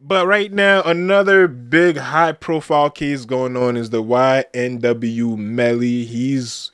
But 0.00 0.26
right 0.26 0.50
now, 0.50 0.80
another 0.82 1.46
big 1.46 1.98
high 1.98 2.32
profile 2.32 2.88
case 2.88 3.26
going 3.26 3.54
on 3.54 3.76
is 3.76 3.90
the 3.90 4.02
YNW 4.02 5.36
Melly. 5.36 6.06
He's 6.06 6.70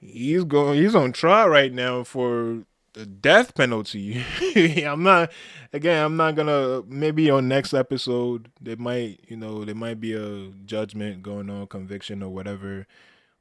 he's 0.00 0.44
going 0.44 0.82
he's 0.82 0.94
on 0.94 1.12
trial 1.12 1.48
right 1.48 1.72
now 1.72 2.02
for 2.02 2.64
the 2.94 3.06
death 3.06 3.54
penalty. 3.54 4.24
I'm 4.84 5.02
not 5.02 5.30
again, 5.72 6.04
I'm 6.04 6.16
not 6.16 6.34
gonna 6.34 6.82
maybe 6.86 7.30
on 7.30 7.48
next 7.48 7.74
episode 7.74 8.50
there 8.60 8.76
might, 8.76 9.20
you 9.28 9.36
know, 9.36 9.64
there 9.64 9.74
might 9.74 10.00
be 10.00 10.14
a 10.14 10.50
judgment 10.64 11.22
going 11.22 11.50
on, 11.50 11.66
conviction 11.68 12.22
or 12.22 12.30
whatever. 12.30 12.86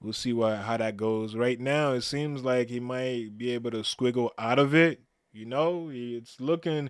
We'll 0.02 0.14
see 0.14 0.34
what 0.34 0.60
how 0.60 0.78
that 0.78 0.98
goes. 0.98 1.36
Right 1.36 1.60
now 1.60 1.94
it 1.94 2.02
seems 2.02 2.44
like 2.44 2.70
he 2.70 2.80
might 2.80 3.38
be 3.38 3.52
able 3.52 3.72
to 3.72 3.78
squiggle 3.78 4.30
out 4.38 4.60
of 4.60 4.76
it. 4.76 5.02
You 5.32 5.46
know, 5.46 5.90
it's 5.92 6.40
looking 6.40 6.90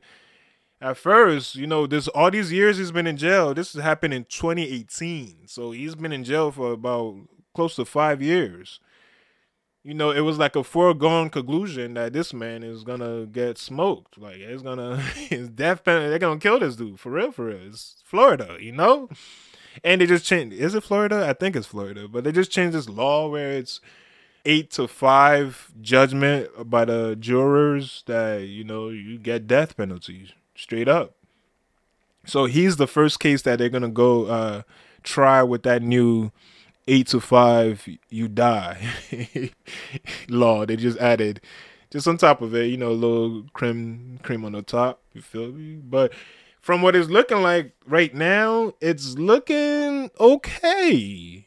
at 0.82 0.98
first, 0.98 1.56
you 1.56 1.68
know, 1.68 1.88
this 1.88 2.08
all 2.10 2.32
these 2.32 2.52
years 2.52 2.78
he's 2.78 2.92
been 2.92 3.08
in 3.08 3.18
jail. 3.18 3.54
This 3.54 3.74
happened 3.74 4.14
in 4.14 4.26
2018. 4.26 5.48
So 5.48 5.72
he's 5.72 5.96
been 5.96 6.12
in 6.12 6.24
jail 6.24 6.52
for 6.52 6.74
about 6.74 7.16
close 7.54 7.76
to 7.76 7.86
five 7.86 8.22
years 8.22 8.80
you 9.84 9.94
know, 9.94 10.12
it 10.12 10.22
was 10.22 10.38
like 10.38 10.56
a 10.56 10.64
foregone 10.64 11.30
conclusion 11.30 11.94
that 11.94 12.14
this 12.14 12.34
man 12.34 12.64
is 12.64 12.84
gonna 12.84 13.26
get 13.26 13.58
smoked. 13.58 14.18
Like 14.18 14.38
it's 14.38 14.62
gonna 14.62 14.98
his 15.16 15.50
death 15.50 15.84
penalty. 15.84 16.10
They're 16.10 16.20
gonna 16.20 16.40
kill 16.40 16.60
this 16.60 16.76
dude 16.76 17.00
for 17.00 17.12
real, 17.12 17.32
for 17.32 17.46
real. 17.46 17.68
It's 17.68 17.96
Florida, 18.04 18.58
you 18.60 18.72
know. 18.72 19.10
And 19.84 20.02
they 20.02 20.06
just 20.06 20.26
changed. 20.26 20.56
Is 20.56 20.76
it 20.76 20.84
Florida? 20.84 21.26
I 21.28 21.34
think 21.34 21.56
it's 21.56 21.68
Florida, 21.68 22.08
but 22.08 22.24
they 22.24 22.32
just 22.32 22.52
changed 22.52 22.76
this 22.76 22.90
law 22.90 23.30
where 23.30 23.52
it's 23.52 23.80
eight 24.46 24.72
to 24.72 24.88
five 24.88 25.72
judgment 25.82 26.50
by 26.70 26.86
the 26.86 27.16
jurors 27.18 28.04
that 28.08 28.42
you 28.42 28.64
know 28.64 28.90
you 28.90 29.18
get 29.18 29.48
death 29.48 29.78
penalties 29.78 30.34
straight 30.56 30.88
up. 30.88 31.16
So 32.26 32.46
he's 32.46 32.76
the 32.76 32.88
first 32.88 33.20
case 33.20 33.44
that 33.44 33.60
they're 33.60 33.70
gonna 33.70 33.88
go 33.88 34.26
uh, 34.26 34.62
try 35.04 35.42
with 35.42 35.64
that 35.64 35.82
new 35.82 36.32
eight 36.90 37.08
to 37.08 37.20
five, 37.20 37.88
you 38.10 38.28
die 38.28 38.90
law. 40.30 40.66
They 40.66 40.76
just 40.76 40.98
added 40.98 41.42
just 41.92 42.08
on 42.08 42.18
top 42.18 42.42
of 42.42 42.54
it, 42.56 42.66
you 42.66 42.78
know, 42.78 42.90
a 42.90 42.94
little 42.94 43.46
cream 43.54 44.20
cream 44.24 44.46
on 44.46 44.52
the 44.54 44.62
top. 44.62 45.02
You 45.14 45.22
feel 45.22 45.52
me? 45.52 45.76
But 45.76 46.14
from 46.62 46.82
what 46.82 46.96
it's 46.96 47.10
looking 47.10 47.42
like 47.42 47.74
right 47.86 48.14
now, 48.14 48.74
it's 48.82 49.18
looking 49.18 50.12
okay. 50.20 51.46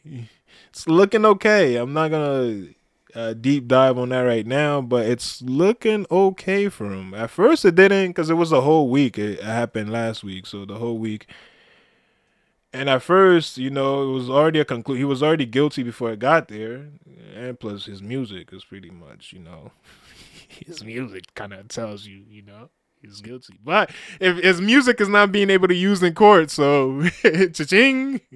it's 0.70 0.88
looking 0.88 1.24
okay. 1.24 1.76
I'm 1.76 1.92
not 1.92 2.10
gonna 2.10 2.68
uh, 3.14 3.34
deep 3.34 3.68
dive 3.68 3.98
on 3.98 4.08
that 4.10 4.20
right 4.20 4.46
now, 4.46 4.80
but 4.80 5.06
it's 5.06 5.42
looking 5.42 6.06
okay 6.10 6.68
for 6.68 6.90
him. 6.92 7.14
At 7.14 7.30
first, 7.30 7.64
it 7.64 7.74
didn't 7.74 8.08
because 8.08 8.30
it 8.30 8.34
was 8.34 8.52
a 8.52 8.62
whole 8.62 8.88
week. 8.88 9.18
It 9.18 9.42
happened 9.42 9.92
last 9.92 10.24
week, 10.24 10.46
so 10.46 10.64
the 10.64 10.76
whole 10.76 10.98
week. 10.98 11.28
And 12.72 12.88
at 12.88 13.02
first, 13.02 13.58
you 13.58 13.70
know, 13.70 14.02
it 14.02 14.12
was 14.12 14.30
already 14.30 14.58
a 14.58 14.64
conclude. 14.64 14.98
He 14.98 15.04
was 15.04 15.22
already 15.22 15.44
guilty 15.44 15.82
before 15.82 16.10
it 16.12 16.18
got 16.18 16.48
there, 16.48 16.88
and 17.34 17.60
plus 17.60 17.84
his 17.84 18.02
music 18.02 18.52
is 18.52 18.64
pretty 18.64 18.90
much, 18.90 19.32
you 19.32 19.40
know, 19.40 19.72
his 20.48 20.82
music 20.82 21.34
kind 21.34 21.52
of 21.52 21.68
tells 21.68 22.06
you, 22.06 22.22
you 22.28 22.42
know, 22.42 22.70
he's 23.02 23.20
guilty. 23.20 23.58
But 23.62 23.90
if 24.20 24.38
his 24.38 24.60
music 24.60 25.00
is 25.00 25.08
not 25.08 25.32
being 25.32 25.50
able 25.50 25.68
to 25.68 25.74
use 25.74 26.02
in 26.02 26.14
court, 26.14 26.50
so 26.50 27.02
cha-ching. 27.22 28.20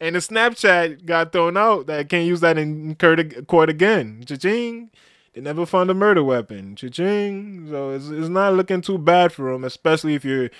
and 0.00 0.14
the 0.14 0.20
Snapchat 0.20 1.04
got 1.04 1.32
thrown 1.32 1.56
out 1.56 1.86
that 1.86 2.08
can't 2.08 2.26
use 2.26 2.40
that 2.40 2.56
in 2.56 2.94
court 2.94 3.68
again. 3.68 4.24
Cha-ching. 4.26 4.90
They 5.34 5.40
never 5.40 5.64
found 5.66 5.90
a 5.90 5.94
murder 5.94 6.24
weapon. 6.24 6.76
Cha-ching. 6.76 7.68
So 7.68 7.90
it's, 7.90 8.08
it's 8.08 8.28
not 8.28 8.54
looking 8.54 8.80
too 8.80 8.98
bad 8.98 9.32
for 9.32 9.50
him, 9.50 9.64
especially 9.64 10.14
if 10.14 10.24
you're 10.24 10.50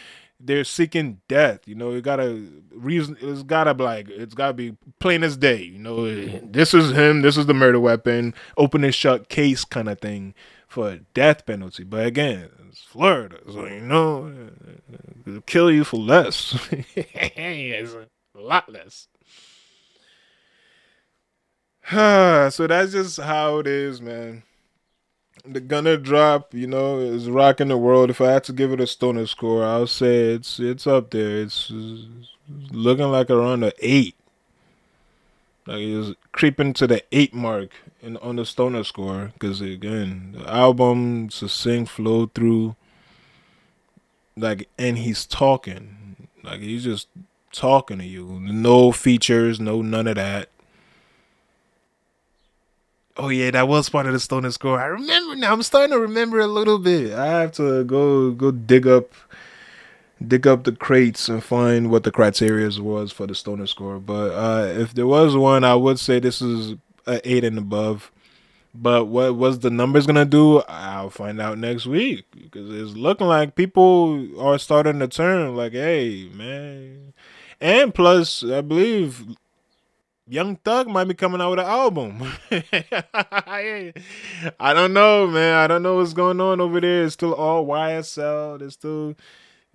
they're 0.41 0.65
seeking 0.65 1.21
death. 1.29 1.69
You 1.69 1.75
know, 1.75 1.93
you 1.93 2.01
gotta 2.01 2.45
reason. 2.73 3.17
It's 3.21 3.43
gotta 3.43 3.75
be 3.75 3.85
like 3.85 4.09
it's 4.09 4.35
gotta 4.35 4.55
be 4.55 4.77
plain 4.99 5.23
as 5.23 5.37
day. 5.37 5.63
You 5.63 5.79
know, 5.79 6.07
this 6.43 6.75
is 6.75 6.93
him. 6.93 7.23
This 7.23 7.37
is 7.37 7.47
the 7.47 7.55
murder 7.55 7.79
weapon. 7.79 8.35
Open 8.57 8.83
and 8.83 8.95
shut 8.95 9.29
case 9.29 9.65
kind 9.65 9.89
of 9.89 10.01
thing 10.01 10.35
for 10.67 10.91
a 10.91 10.99
death 11.15 11.47
penalty. 11.47 11.85
But 11.85 12.07
again, 12.07 12.49
it's 12.69 12.81
Florida, 12.81 13.39
so 13.47 13.67
you 13.67 13.81
know, 13.81 14.33
it'll 15.27 15.43
kill 15.43 15.71
you 15.71 15.85
for 15.85 15.99
less. 15.99 16.59
it's 16.73 17.93
a 17.93 18.41
lot 18.41 18.71
less. 18.73 19.09
so 22.55 22.67
that's 22.67 22.93
just 22.93 23.21
how 23.21 23.59
it 23.59 23.67
is, 23.67 24.01
man 24.01 24.43
the 25.45 25.61
Gunna 25.61 25.97
drop, 25.97 26.55
you 26.55 26.67
know, 26.67 26.99
is 26.99 27.29
rocking 27.29 27.69
the 27.69 27.79
world. 27.79 28.11
If 28.11 28.21
I 28.21 28.33
had 28.33 28.45
to 28.45 28.53
give 28.53 28.73
it 28.73 28.81
a 28.81 28.87
stoner 28.87 29.27
score, 29.27 29.65
I'll 29.65 29.87
say 29.87 30.35
it's 30.35 30.59
it's 30.61 30.87
up 30.87 31.11
there. 31.11 31.39
It's, 31.43 31.71
it's 31.75 32.07
looking 32.71 33.11
like 33.11 33.31
around 33.31 33.61
the 33.61 33.75
eight. 33.81 34.17
Like 35.67 35.81
it's 35.81 36.19
creeping 36.33 36.73
to 36.75 36.87
the 36.87 37.03
eight 37.13 37.35
mark 37.35 37.71
in 38.03 38.17
on 38.19 38.37
the 38.37 38.47
stoner 38.47 38.85
score. 38.85 39.33
Because 39.35 39.61
again, 39.61 40.37
the 40.39 40.51
album 40.51 41.31
succinct 41.31 41.91
flow 41.91 42.27
through. 42.27 42.77
Like 44.37 44.69
and 44.79 44.99
he's 44.99 45.27
talking, 45.27 46.29
like 46.43 46.61
he's 46.61 46.85
just 46.85 47.09
talking 47.53 47.99
to 47.99 48.05
you. 48.05 48.41
No 48.41 48.93
features, 48.93 49.61
no 49.61 49.83
none 49.83 50.07
of 50.07 50.17
that. 50.17 50.49
Oh 53.23 53.29
yeah, 53.29 53.51
that 53.51 53.69
was 53.69 53.91
part 53.91 54.07
of 54.07 54.15
the 54.15 54.19
stoner 54.19 54.51
score. 54.51 54.81
I 54.81 54.87
remember 54.87 55.37
now. 55.37 55.53
I'm 55.53 55.63
starting 55.63 55.93
to 55.93 56.01
remember 56.01 56.41
a 56.41 56.47
little 56.47 56.79
bit. 56.79 57.13
I 57.13 57.27
have 57.27 57.53
to 57.53 57.85
go 57.85 58.31
go 58.31 58.51
dig 58.51 58.87
up 58.87 59.13
dig 60.27 60.47
up 60.47 60.65
the 60.65 60.73
crates 60.73 61.29
and 61.29 61.45
find 61.45 61.91
what 61.91 62.05
the 62.05 62.11
criteria 62.11 62.71
was 62.81 63.13
for 63.13 63.27
the 63.27 63.35
stoner 63.35 63.67
score. 63.67 63.99
But 63.99 64.33
uh, 64.33 64.67
if 64.81 64.95
there 64.95 65.07
was 65.07 65.37
one, 65.37 65.65
I 65.65 65.75
would 65.75 65.99
say 65.99 66.19
this 66.19 66.41
is 66.41 66.77
an 67.07 67.21
eight 67.25 67.45
and 67.45 67.59
above. 67.59 68.11
But 68.75 69.05
what 69.05 69.37
was 69.37 69.59
the 69.59 69.69
numbers 69.71 70.07
gonna 70.07 70.25
do? 70.25 70.61
I'll 70.61 71.11
find 71.11 71.43
out 71.43 71.59
next 71.59 71.85
week 71.85 72.25
because 72.35 72.71
it's 72.71 72.97
looking 72.97 73.27
like 73.27 73.55
people 73.55 74.41
are 74.41 74.59
starting 74.59 74.99
to 75.01 75.09
turn. 75.09 75.57
Like, 75.57 75.73
hey, 75.73 76.31
man, 76.33 77.13
and 77.61 77.95
plus, 77.95 78.43
I 78.43 78.63
believe 78.63 79.27
Young 80.31 80.55
Thug 80.55 80.87
might 80.87 81.09
be 81.09 81.15
coming 81.15 81.41
out 81.41 81.51
with 81.51 81.59
an 81.59 81.67
album. 81.67 82.23
I 84.61 84.73
don't 84.73 84.93
know, 84.93 85.27
man. 85.27 85.57
I 85.57 85.67
don't 85.67 85.83
know 85.83 85.97
what's 85.97 86.13
going 86.13 86.41
on 86.41 86.61
over 86.61 86.81
there. 86.81 87.03
It's 87.03 87.15
still 87.15 87.35
all 87.35 87.67
YSL. 87.67 88.61
They're 88.61 88.71
still 88.71 89.17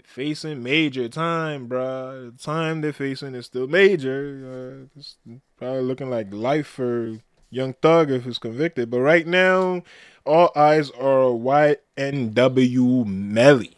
facing 0.05 0.63
major 0.63 1.09
time, 1.09 1.67
bro. 1.67 2.31
The 2.31 2.37
time 2.41 2.79
they're 2.79 2.93
facing 2.93 3.35
is 3.35 3.47
still 3.47 3.67
major. 3.67 4.87
Uh, 4.95 4.97
it's 4.97 5.17
probably 5.57 5.81
looking 5.81 6.09
like 6.09 6.33
life 6.33 6.67
for 6.67 7.17
Young 7.49 7.73
Thug 7.73 8.09
if 8.09 8.23
he's 8.23 8.39
convicted. 8.39 8.89
But 8.89 9.01
right 9.01 9.27
now, 9.27 9.83
all 10.25 10.53
eyes 10.55 10.89
are 10.91 11.35
YNW 11.35 13.05
Melly. 13.05 13.75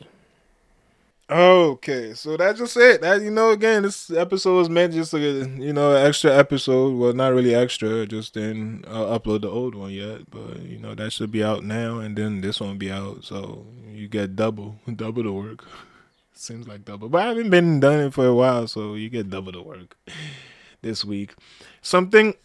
Okay, 1.30 2.14
so 2.14 2.38
that's 2.38 2.58
just 2.58 2.78
it. 2.78 3.02
That 3.02 3.22
you 3.22 3.32
know, 3.32 3.52
again, 3.52 3.84
this 3.84 4.10
episode 4.12 4.56
was 4.56 4.70
meant 4.70 4.94
just 4.94 5.14
a 5.14 5.20
you 5.20 5.74
know 5.74 5.94
extra 5.94 6.34
episode. 6.34 6.96
Well, 6.98 7.12
not 7.12 7.34
really 7.34 7.54
extra, 7.54 8.06
just 8.06 8.34
didn't 8.34 8.86
uh, 8.88 9.20
upload 9.20 9.42
the 9.42 9.50
old 9.50 9.76
one 9.76 9.92
yet. 9.92 10.30
But 10.32 10.62
you 10.62 10.78
know 10.80 10.96
that 10.96 11.12
should 11.12 11.32
be 11.32 11.44
out 11.44 11.66
now, 11.66 12.00
and 12.00 12.18
then 12.18 12.40
this 12.40 12.62
one 12.62 12.78
be 12.78 12.90
out, 12.90 13.26
so 13.26 13.66
you 13.92 14.08
get 14.08 14.38
double, 14.38 14.80
double 14.96 15.24
the 15.24 15.34
work. 15.34 15.66
Seems 16.34 16.66
like 16.66 16.86
double, 16.86 17.10
but 17.10 17.22
I 17.22 17.28
haven't 17.30 17.50
been 17.50 17.82
done 17.82 18.00
it 18.00 18.14
for 18.14 18.26
a 18.26 18.34
while, 18.34 18.68
so 18.68 18.94
you 18.94 19.10
get 19.10 19.30
double 19.30 19.52
the 19.52 19.62
work 19.62 19.98
this 20.82 21.04
week. 21.04 21.34
Something 21.82 22.36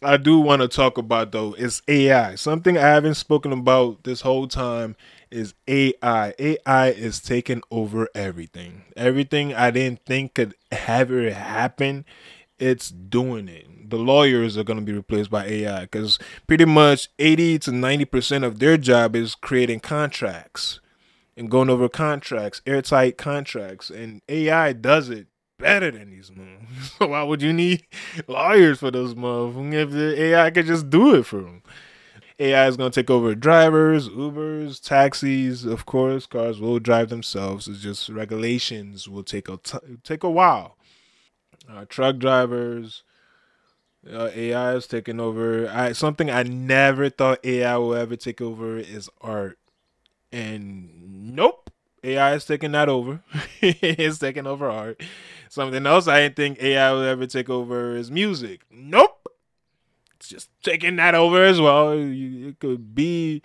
I 0.00 0.16
do 0.16 0.38
want 0.38 0.62
to 0.62 0.68
talk 0.68 0.98
about 0.98 1.32
though 1.32 1.54
is 1.54 1.82
AI. 1.88 2.36
Something 2.36 2.76
I 2.76 2.82
haven't 2.82 3.14
spoken 3.14 3.52
about 3.52 4.04
this 4.04 4.20
whole 4.20 4.46
time 4.46 4.94
is 5.32 5.54
AI. 5.66 6.34
AI 6.38 6.88
is 6.88 7.20
taking 7.20 7.62
over 7.70 8.08
everything. 8.14 8.84
Everything 8.96 9.54
I 9.54 9.70
didn't 9.70 10.04
think 10.04 10.34
could 10.34 10.54
ever 10.70 11.30
happen, 11.32 12.04
it's 12.58 12.90
doing 12.90 13.48
it. 13.48 13.90
The 13.90 13.98
lawyers 13.98 14.56
are 14.56 14.64
going 14.64 14.78
to 14.78 14.84
be 14.84 14.92
replaced 14.92 15.30
by 15.30 15.46
AI 15.46 15.82
because 15.82 16.18
pretty 16.46 16.64
much 16.64 17.08
80 17.18 17.58
to 17.60 17.70
90% 17.70 18.44
of 18.44 18.58
their 18.58 18.76
job 18.76 19.16
is 19.16 19.34
creating 19.34 19.80
contracts 19.80 20.80
and 21.36 21.50
going 21.50 21.70
over 21.70 21.88
contracts, 21.88 22.62
airtight 22.66 23.18
contracts. 23.18 23.90
And 23.90 24.22
AI 24.28 24.72
does 24.72 25.08
it 25.08 25.26
better 25.58 25.90
than 25.90 26.10
these 26.10 26.30
moves. 26.30 26.48
So 26.98 27.08
why 27.08 27.22
would 27.22 27.42
you 27.42 27.52
need 27.52 27.84
lawyers 28.28 28.80
for 28.80 28.90
those 28.90 29.14
moves 29.14 29.74
if 29.74 29.90
the 29.90 30.20
AI 30.22 30.50
could 30.50 30.66
just 30.66 30.90
do 30.90 31.14
it 31.16 31.24
for 31.24 31.42
them? 31.42 31.62
AI 32.42 32.66
is 32.66 32.76
going 32.76 32.90
to 32.90 33.00
take 33.00 33.08
over 33.10 33.36
drivers, 33.36 34.08
Ubers, 34.08 34.82
taxis. 34.82 35.64
Of 35.64 35.86
course, 35.86 36.26
cars 36.26 36.60
will 36.60 36.80
drive 36.80 37.08
themselves. 37.08 37.68
It's 37.68 37.80
just 37.80 38.08
regulations 38.08 39.08
will 39.08 39.22
take 39.22 39.48
a 39.48 39.58
t- 39.58 39.78
take 40.02 40.24
a 40.24 40.30
while. 40.30 40.76
Uh, 41.70 41.84
truck 41.88 42.18
drivers, 42.18 43.04
uh, 44.12 44.30
AI 44.34 44.74
is 44.74 44.88
taking 44.88 45.20
over. 45.20 45.68
I 45.68 45.92
something 45.92 46.30
I 46.30 46.42
never 46.42 47.08
thought 47.08 47.44
AI 47.44 47.76
will 47.76 47.94
ever 47.94 48.16
take 48.16 48.40
over 48.40 48.76
is 48.76 49.08
art, 49.20 49.60
and 50.32 51.36
nope, 51.36 51.70
AI 52.02 52.34
is 52.34 52.44
taking 52.44 52.72
that 52.72 52.88
over. 52.88 53.22
it's 53.60 54.18
taking 54.18 54.48
over 54.48 54.68
art. 54.68 55.00
Something 55.48 55.86
else 55.86 56.08
I 56.08 56.22
didn't 56.22 56.36
think 56.36 56.60
AI 56.60 56.90
will 56.90 57.04
ever 57.04 57.26
take 57.26 57.48
over 57.48 57.94
is 57.94 58.10
music. 58.10 58.62
Nope 58.68 59.21
just 60.28 60.50
taking 60.62 60.96
that 60.96 61.14
over 61.14 61.42
as 61.44 61.60
well. 61.60 61.92
it 61.92 62.58
could 62.60 62.94
be 62.94 63.42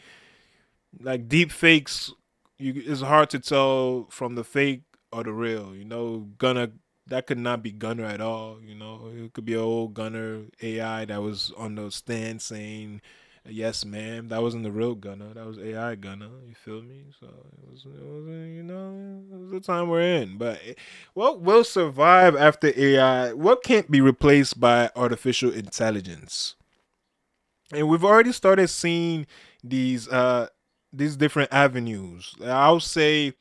like 1.00 1.28
deep 1.28 1.52
fakes. 1.52 2.12
You, 2.58 2.82
it's 2.86 3.02
hard 3.02 3.30
to 3.32 3.40
tell 3.40 4.08
from 4.10 4.36
the 4.36 4.44
fake 4.44 4.82
or 5.12 5.24
the 5.24 5.32
real. 5.32 5.76
You 5.76 5.86
know, 5.86 6.30
Gunna 6.38 6.72
that 7.08 7.26
could 7.28 7.38
not 7.38 7.64
be 7.64 7.72
Gunna 7.72 8.04
at 8.04 8.22
all. 8.22 8.60
You 8.62 8.76
know, 8.76 9.10
it 9.16 9.34
could 9.34 9.46
be 9.46 9.54
an 9.54 9.60
old 9.60 9.94
Gunna 9.94 10.44
AI 10.62 11.06
that 11.06 11.22
was 11.22 11.52
on 11.58 11.76
the 11.76 11.90
stand 11.90 12.42
saying, 12.42 13.02
"Yes, 13.48 13.86
ma'am." 13.86 14.28
That 14.28 14.42
wasn't 14.42 14.64
the 14.64 14.72
real 14.72 14.96
Gunna. 14.96 15.34
That 15.34 15.46
was 15.46 15.58
AI 15.58 15.96
Gunna. 15.96 16.30
You 16.48 16.56
feel 16.56 16.82
me? 16.82 17.06
So 17.20 17.28
it 17.28 17.72
was, 17.72 17.86
it 17.86 18.06
was 18.06 18.28
you 18.28 18.64
know, 18.64 19.24
it 19.32 19.40
was 19.40 19.52
the 19.52 19.62
time 19.62 19.90
we're 19.90 20.02
in. 20.02 20.38
But 20.38 20.60
eh, 20.66 20.74
what 21.14 21.42
will 21.42 21.64
survive 21.64 22.36
after 22.36 22.72
AI? 22.76 23.34
What 23.34 23.64
can't 23.64 23.90
be 23.90 24.02
replaced 24.02 24.60
by 24.60 24.90
artificial 24.96 25.52
intelligence? 25.52 26.57
And 27.74 27.88
we've 27.88 28.04
already 28.04 28.32
started 28.32 28.68
seeing 28.70 29.28
these 29.64 30.08
uh 30.08 30.48
these 30.94 31.16
different 31.16 31.52
avenues. 31.54 32.34
I'll 32.44 32.80
say 32.80 33.34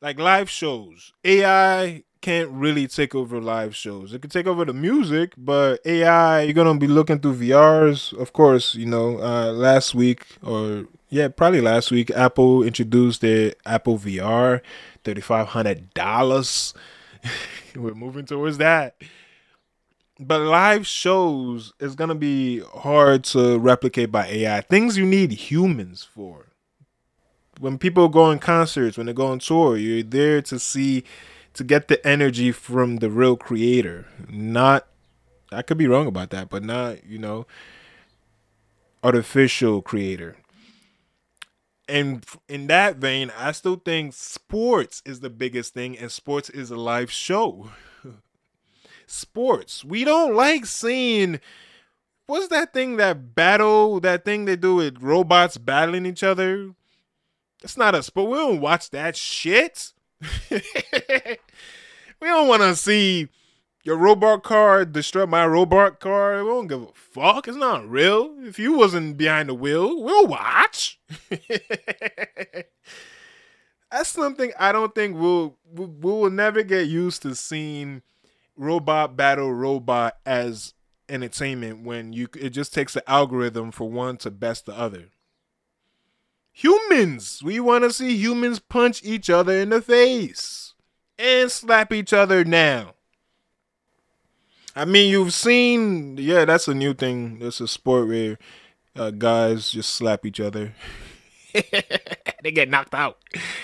like 0.00 0.18
live 0.18 0.48
shows. 0.48 1.12
Ai 1.24 2.04
can't 2.20 2.50
really 2.50 2.86
take 2.86 3.14
over 3.14 3.40
live 3.40 3.74
shows. 3.74 4.12
It 4.12 4.20
can 4.20 4.30
take 4.30 4.46
over 4.46 4.64
the 4.64 4.74
music 4.74 5.32
but 5.38 5.80
ai 5.86 6.42
you're 6.42 6.52
gonna 6.52 6.78
be 6.78 6.86
looking 6.86 7.18
through 7.18 7.34
vrs 7.36 8.12
of 8.18 8.32
course 8.34 8.74
you 8.74 8.84
know 8.84 9.18
uh 9.18 9.50
last 9.52 9.94
week 9.94 10.26
or 10.42 10.84
yeah 11.08 11.28
probably 11.28 11.62
last 11.62 11.90
week 11.90 12.10
apple 12.10 12.62
introduced 12.62 13.22
their 13.22 13.54
apple 13.64 13.98
vr 13.98 14.60
$3500 15.04 16.74
we're 17.76 17.94
moving 17.94 18.26
towards 18.26 18.58
that 18.58 18.96
but 20.20 20.40
live 20.40 20.86
shows 20.86 21.72
is 21.80 21.94
gonna 21.94 22.14
be 22.14 22.60
hard 22.60 23.24
to 23.24 23.58
replicate 23.58 24.12
by 24.12 24.26
AI. 24.26 24.60
Things 24.60 24.96
you 24.96 25.06
need 25.06 25.32
humans 25.32 26.04
for. 26.04 26.46
When 27.58 27.78
people 27.78 28.08
go 28.08 28.22
on 28.22 28.38
concerts, 28.38 28.96
when 28.96 29.06
they 29.06 29.12
go 29.12 29.26
on 29.26 29.38
tour, 29.38 29.76
you're 29.76 30.02
there 30.02 30.40
to 30.42 30.58
see, 30.58 31.04
to 31.54 31.64
get 31.64 31.88
the 31.88 32.06
energy 32.06 32.52
from 32.52 32.98
the 32.98 33.10
real 33.10 33.36
creator, 33.36 34.06
not 34.28 34.86
I 35.52 35.62
could 35.62 35.78
be 35.78 35.88
wrong 35.88 36.06
about 36.06 36.30
that, 36.30 36.48
but 36.48 36.62
not, 36.62 37.04
you 37.04 37.18
know, 37.18 37.46
artificial 39.02 39.82
creator. 39.82 40.36
And 41.88 42.24
in 42.48 42.68
that 42.68 42.96
vein, 42.96 43.32
I 43.36 43.50
still 43.52 43.76
think 43.76 44.14
sports 44.14 45.02
is 45.04 45.20
the 45.20 45.30
biggest 45.30 45.74
thing, 45.74 45.98
and 45.98 46.12
sports 46.12 46.48
is 46.48 46.70
a 46.70 46.76
live 46.76 47.10
show. 47.10 47.70
Sports. 49.10 49.84
We 49.84 50.04
don't 50.04 50.34
like 50.34 50.66
seeing 50.66 51.40
what's 52.26 52.48
that 52.48 52.72
thing 52.72 52.96
that 52.96 53.34
battle 53.34 54.00
that 54.00 54.24
thing 54.24 54.44
they 54.44 54.56
do 54.56 54.76
with 54.76 55.02
robots 55.02 55.58
battling 55.58 56.06
each 56.06 56.22
other. 56.22 56.74
It's 57.62 57.76
not 57.76 57.94
a 57.94 58.02
sport. 58.02 58.30
We 58.30 58.36
don't 58.38 58.60
watch 58.60 58.90
that 58.90 59.16
shit. 59.16 59.92
we 60.50 60.60
don't 62.20 62.48
want 62.48 62.62
to 62.62 62.76
see 62.76 63.28
your 63.82 63.96
robot 63.96 64.42
car 64.42 64.84
destroy 64.84 65.26
my 65.26 65.46
robot 65.46 66.00
car. 66.00 66.42
We 66.44 66.50
don't 66.50 66.66
give 66.66 66.82
a 66.82 66.92
fuck. 66.94 67.48
It's 67.48 67.56
not 67.56 67.88
real. 67.88 68.34
If 68.40 68.58
you 68.58 68.74
wasn't 68.74 69.16
behind 69.16 69.48
the 69.48 69.54
wheel, 69.54 70.02
we'll 70.02 70.26
watch. 70.26 71.00
That's 73.90 74.08
something 74.08 74.52
I 74.58 74.72
don't 74.72 74.94
think 74.94 75.16
we'll 75.16 75.56
we 75.72 75.86
we 75.86 76.12
will 76.12 76.30
never 76.30 76.62
get 76.62 76.88
used 76.88 77.22
to 77.22 77.34
seeing 77.34 78.02
robot 78.60 79.16
battle 79.16 79.52
robot 79.52 80.18
as 80.26 80.74
entertainment 81.08 81.82
when 81.82 82.12
you 82.12 82.28
it 82.38 82.50
just 82.50 82.74
takes 82.74 82.94
an 82.94 83.02
algorithm 83.06 83.72
for 83.72 83.90
one 83.90 84.16
to 84.18 84.30
best 84.30 84.66
the 84.66 84.78
other. 84.78 85.06
Humans, 86.52 87.42
we 87.42 87.58
want 87.58 87.84
to 87.84 87.92
see 87.92 88.16
humans 88.16 88.58
punch 88.58 89.02
each 89.02 89.30
other 89.30 89.54
in 89.54 89.70
the 89.70 89.80
face 89.80 90.74
and 91.18 91.50
slap 91.50 91.92
each 91.92 92.12
other 92.12 92.44
now. 92.44 92.94
I 94.76 94.84
mean, 94.84 95.10
you've 95.10 95.32
seen, 95.32 96.16
yeah, 96.18 96.44
that's 96.44 96.68
a 96.68 96.74
new 96.74 96.92
thing. 96.92 97.38
That's 97.38 97.60
a 97.60 97.68
sport 97.68 98.08
where 98.08 98.38
uh, 98.94 99.10
guys 99.10 99.70
just 99.70 99.94
slap 99.94 100.26
each 100.26 100.38
other. 100.38 100.74
they 102.42 102.50
get 102.50 102.68
knocked 102.68 102.94
out, 102.94 103.18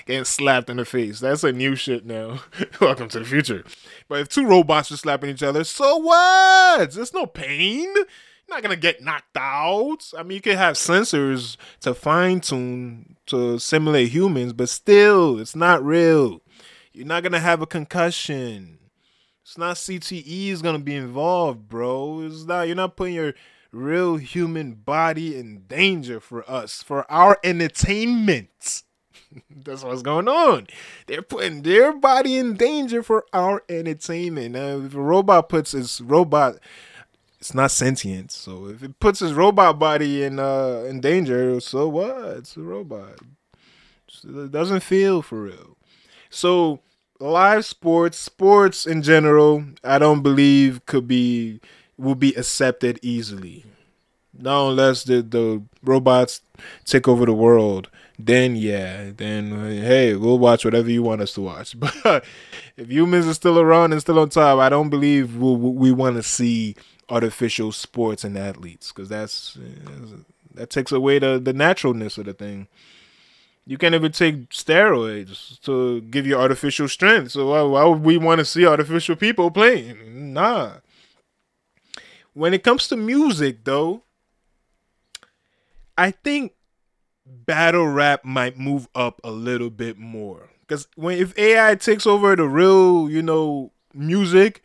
getting 0.07 0.25
slapped 0.25 0.71
in 0.71 0.77
the 0.77 0.85
face. 0.85 1.21
That's 1.21 1.45
a 1.45 1.53
new 1.53 1.75
shit 1.77 2.05
now. 2.07 2.41
Welcome 2.81 3.09
to 3.09 3.21
the 3.21 3.25
future. 3.25 3.65
But 4.09 4.21
if 4.21 4.29
two 4.29 4.47
robots 4.47 4.91
are 4.93 4.97
slapping 4.97 5.31
each 5.31 5.43
other, 5.43 5.65
so 5.65 5.97
what? 5.99 6.93
There's 6.93 7.15
no 7.15 7.27
pain. 7.27 7.89
You're 7.95 8.57
not 8.57 8.63
gonna 8.63 8.77
get 8.77 9.03
knocked 9.03 9.37
out. 9.37 10.11
I 10.17 10.23
mean, 10.23 10.37
you 10.37 10.41
can 10.41 10.57
have 10.57 10.77
sensors 10.77 11.57
to 11.81 11.95
fine 11.95 12.41
tune 12.41 13.17
to 13.27 13.59
simulate 13.59 14.11
humans, 14.11 14.53
but 14.53 14.69
still, 14.69 15.41
it's 15.41 15.57
not 15.57 15.85
real. 15.85 16.41
You're 16.93 17.07
not 17.07 17.23
gonna 17.23 17.41
have 17.41 17.61
a 17.61 17.67
concussion. 17.67 18.79
It's 19.43 19.59
not 19.59 19.77
CTE 19.77 20.49
is 20.49 20.63
gonna 20.63 20.79
be 20.79 20.95
involved, 20.95 21.69
bro. 21.69 22.23
It's 22.23 22.45
not. 22.45 22.67
You're 22.67 22.77
not 22.77 22.97
putting 22.97 23.15
your 23.15 23.35
real 23.77 24.17
human 24.17 24.73
body 24.75 25.37
in 25.37 25.65
danger 25.69 26.21
for 26.21 26.49
us, 26.51 26.83
for 26.83 27.11
our 27.11 27.39
entertainment. 27.45 28.83
That's 29.51 29.85
what's 29.85 30.03
going 30.03 30.29
on. 30.29 30.67
They're 31.07 31.23
putting 31.23 31.63
their 31.63 31.93
body 31.93 32.37
in 32.37 32.55
danger 32.55 33.03
for 33.03 33.25
our 33.33 33.63
entertainment. 33.69 34.53
Now, 34.53 34.79
if 34.79 34.95
a 34.95 35.01
robot 35.01 35.49
puts 35.49 35.75
its 35.75 36.01
robot, 36.01 36.57
it's 37.39 37.55
not 37.55 37.71
sentient. 37.71 38.33
So 38.33 38.67
if 38.67 38.83
it 38.83 38.99
puts 38.99 39.21
his 39.21 39.33
robot 39.33 39.79
body 39.79 40.25
in 40.25 40.39
uh 40.39 40.85
in 40.89 41.01
danger, 41.01 41.61
so 41.61 41.89
what? 41.89 42.39
It's 42.39 42.57
a 42.57 42.63
robot. 42.63 43.19
It 44.25 44.51
doesn't 44.51 44.81
feel 44.81 45.23
for 45.23 45.43
real. 45.43 45.77
So 46.31 46.81
live 47.21 47.65
sports, 47.65 48.19
sports 48.19 48.87
in 48.87 49.03
general, 49.03 49.65
I 49.85 49.99
don't 49.99 50.23
believe 50.23 50.87
could 50.87 51.07
be 51.07 51.61
will 51.99 52.15
be 52.15 52.35
accepted 52.35 52.99
easily. 53.03 53.65
Not 54.39 54.71
unless 54.71 55.05
the 55.05 55.23
the 55.23 55.63
robots 55.83 56.41
take 56.85 57.09
over 57.09 57.27
the 57.27 57.33
world. 57.33 57.89
Then 58.19 58.57
yeah, 58.57 59.11
then 59.15 59.51
hey, 59.83 60.15
we'll 60.15 60.39
watch 60.39 60.65
whatever 60.65 60.91
you 60.91 61.03
want 61.03 61.21
us 61.21 61.35
to 61.35 61.43
watch. 61.43 61.77
But 62.03 62.25
if 62.77 62.91
humans 62.91 63.27
are 63.27 63.35
still 63.35 63.59
around 63.59 63.93
and 63.93 64.01
still 64.01 64.19
on 64.19 64.29
top, 64.29 64.59
I 64.59 64.69
don't 64.69 64.91
believe 64.91 65.37
we'll, 65.37 65.57
we 65.57 65.93
want 65.93 66.17
to 66.17 66.23
see 66.23 66.77
artificial 67.09 67.73
sports 67.73 68.25
and 68.25 68.37
athletes 68.37 68.93
because 68.93 69.09
that's 69.09 69.59
that 70.55 70.71
takes 70.71 70.93
away 70.93 71.19
the 71.19 71.39
the 71.39 71.53
naturalness 71.53 72.19
of 72.19 72.27
the 72.27 72.35
thing. 72.35 72.69
You 73.69 73.79
can't 73.79 73.97
even 73.97 74.13
take 74.13 74.51
steroids 74.51 75.61
to 75.63 76.01
give 76.03 76.25
you 76.27 76.37
artificial 76.37 76.89
strength. 76.89 77.33
So 77.33 77.49
why, 77.49 77.63
why 77.63 77.85
would 77.85 78.05
we 78.05 78.17
want 78.17 78.39
to 78.39 78.45
see 78.45 78.65
artificial 78.65 79.17
people 79.17 79.51
playing? 79.51 80.33
Nah. 80.33 80.75
When 82.37 82.53
it 82.53 82.63
comes 82.63 82.87
to 82.89 82.99
music, 82.99 83.65
though, 83.65 84.03
I 85.97 86.11
think 86.11 86.53
battle 87.25 87.89
rap 87.89 88.27
might 88.27 88.59
move 88.59 88.89
up 88.95 89.23
a 89.25 89.31
little 89.31 89.71
bit 89.71 89.97
more. 89.97 90.51
Because 90.61 90.87
when 90.97 91.17
if 91.17 91.37
AI 91.39 91.77
takes 91.77 92.07
over 92.07 92.37
the 92.37 92.47
real, 92.47 93.09
you 93.09 93.23
know, 93.23 93.73
music, 93.95 94.63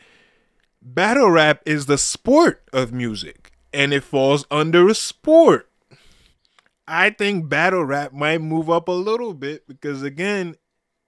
battle 0.81 1.29
rap 1.29 1.62
is 1.65 1.86
the 1.86 1.97
sport 1.97 2.62
of 2.73 2.91
music, 2.91 3.53
and 3.71 3.93
it 3.93 4.03
falls 4.03 4.45
under 4.51 4.89
a 4.89 4.93
sport. 4.93 5.69
I 6.89 7.10
think 7.10 7.47
battle 7.47 7.86
rap 7.86 8.12
might 8.12 8.41
move 8.41 8.69
up 8.69 8.89
a 8.89 8.91
little 8.91 9.34
bit 9.34 9.65
because 9.65 10.03
again, 10.03 10.57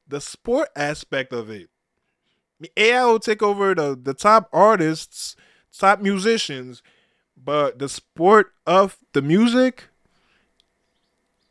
the 0.07 0.21
sport 0.21 0.69
aspect 0.77 1.33
of 1.33 1.49
it. 1.49 1.69
AI 2.77 3.03
will 3.03 3.19
take 3.19 3.43
over 3.43 3.75
the, 3.75 3.99
the 4.01 4.13
top 4.13 4.47
artists, 4.53 5.35
top 5.77 5.99
musicians, 6.01 6.81
but 7.41 7.79
the 7.79 7.89
sport 7.89 8.53
of 8.65 8.97
the 9.13 9.21
music, 9.21 9.85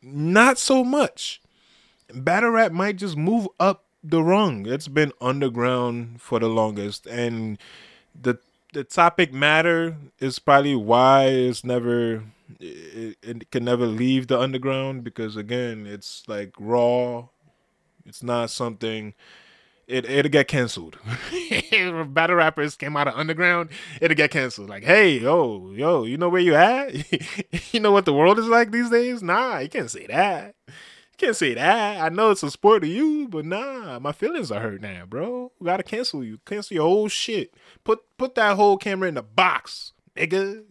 not 0.01 0.57
so 0.57 0.83
much. 0.83 1.41
Battle 2.13 2.51
rap 2.51 2.71
might 2.71 2.97
just 2.97 3.17
move 3.17 3.47
up 3.59 3.85
the 4.03 4.21
rung. 4.21 4.65
It's 4.67 4.87
been 4.87 5.13
underground 5.21 6.21
for 6.21 6.39
the 6.39 6.47
longest, 6.47 7.07
and 7.07 7.57
the 8.19 8.37
the 8.73 8.83
topic 8.83 9.31
matter 9.31 9.95
is 10.19 10.39
probably 10.39 10.75
why 10.75 11.25
it's 11.25 11.63
never 11.63 12.23
it, 12.59 13.17
it 13.21 13.51
can 13.51 13.63
never 13.63 13.85
leave 13.85 14.27
the 14.27 14.39
underground 14.39 15.03
because 15.03 15.37
again 15.37 15.85
it's 15.85 16.23
like 16.27 16.53
raw 16.59 17.27
it's 18.05 18.23
not 18.23 18.49
something 18.49 19.13
it 19.87 20.09
it'll 20.09 20.29
get 20.29 20.47
canceled. 20.47 20.97
Battle 22.13 22.35
rappers 22.35 22.75
came 22.75 22.95
out 22.95 23.07
of 23.07 23.15
underground 23.15 23.69
it'll 24.01 24.15
get 24.15 24.31
canceled. 24.31 24.69
Like 24.69 24.83
hey 24.83 25.19
yo 25.19 25.71
yo 25.71 26.03
you 26.03 26.17
know 26.17 26.29
where 26.29 26.41
you 26.41 26.55
at? 26.55 26.93
You 27.73 27.79
know 27.79 27.91
what 27.91 28.05
the 28.05 28.13
world 28.13 28.37
is 28.37 28.47
like 28.47 28.71
these 28.71 28.89
days? 28.89 29.23
Nah 29.23 29.59
you 29.59 29.69
can't 29.69 29.89
say 29.89 30.05
that. 30.07 30.55
You 30.67 30.73
can't 31.17 31.35
say 31.35 31.53
that. 31.55 32.01
I 32.01 32.09
know 32.09 32.31
it's 32.31 32.43
a 32.43 32.51
sport 32.51 32.83
to 32.83 32.87
you 32.87 33.27
but 33.27 33.45
nah 33.45 33.99
my 33.99 34.11
feelings 34.11 34.51
are 34.51 34.59
hurt 34.59 34.81
now 34.81 35.05
bro. 35.05 35.51
We 35.59 35.65
gotta 35.65 35.83
cancel 35.83 36.23
you 36.23 36.39
cancel 36.45 36.75
your 36.75 36.87
whole 36.87 37.07
shit. 37.07 37.53
Put 37.83 37.99
put 38.17 38.35
that 38.35 38.55
whole 38.55 38.77
camera 38.77 39.09
in 39.09 39.15
the 39.15 39.23
box 39.23 39.93
nigga. 40.15 40.63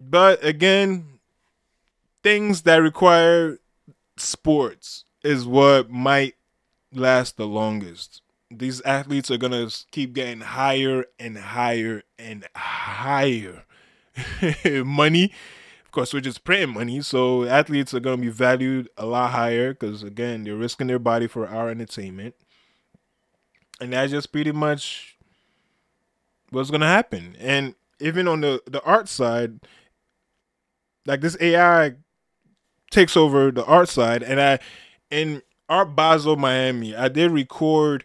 But 0.00 0.44
again, 0.44 1.18
things 2.22 2.62
that 2.62 2.76
require 2.76 3.58
sports 4.18 5.04
is 5.22 5.46
what 5.46 5.90
might 5.90 6.34
last 6.92 7.36
the 7.36 7.46
longest. 7.46 8.22
These 8.50 8.80
athletes 8.82 9.30
are 9.30 9.36
gonna 9.36 9.68
keep 9.90 10.14
getting 10.14 10.40
higher 10.40 11.04
and 11.18 11.36
higher 11.36 12.02
and 12.18 12.46
higher 12.56 13.64
money. 14.84 15.32
Of 15.84 15.90
course, 15.92 16.12
we're 16.12 16.20
just 16.20 16.44
printing 16.44 16.74
money, 16.74 17.00
so 17.02 17.44
athletes 17.44 17.92
are 17.94 18.00
gonna 18.00 18.18
be 18.18 18.28
valued 18.28 18.88
a 18.96 19.06
lot 19.06 19.32
higher 19.32 19.72
because 19.72 20.02
again, 20.02 20.44
they're 20.44 20.56
risking 20.56 20.86
their 20.86 20.98
body 20.98 21.26
for 21.26 21.46
our 21.46 21.70
entertainment, 21.70 22.34
and 23.80 23.92
that's 23.92 24.12
just 24.12 24.32
pretty 24.32 24.52
much 24.52 25.16
what's 26.50 26.70
gonna 26.70 26.86
happen. 26.86 27.36
And 27.38 27.74
even 28.00 28.28
on 28.28 28.40
the 28.40 28.62
the 28.66 28.82
art 28.82 29.08
side, 29.08 29.60
like 31.06 31.20
this 31.20 31.36
AI 31.40 31.96
takes 32.90 33.16
over 33.16 33.50
the 33.50 33.64
art 33.64 33.88
side, 33.88 34.22
and 34.22 34.40
I 34.40 34.58
in 35.10 35.42
Art 35.68 35.94
Basel 35.94 36.36
Miami, 36.36 36.94
I 36.94 37.08
did 37.08 37.30
record 37.30 38.04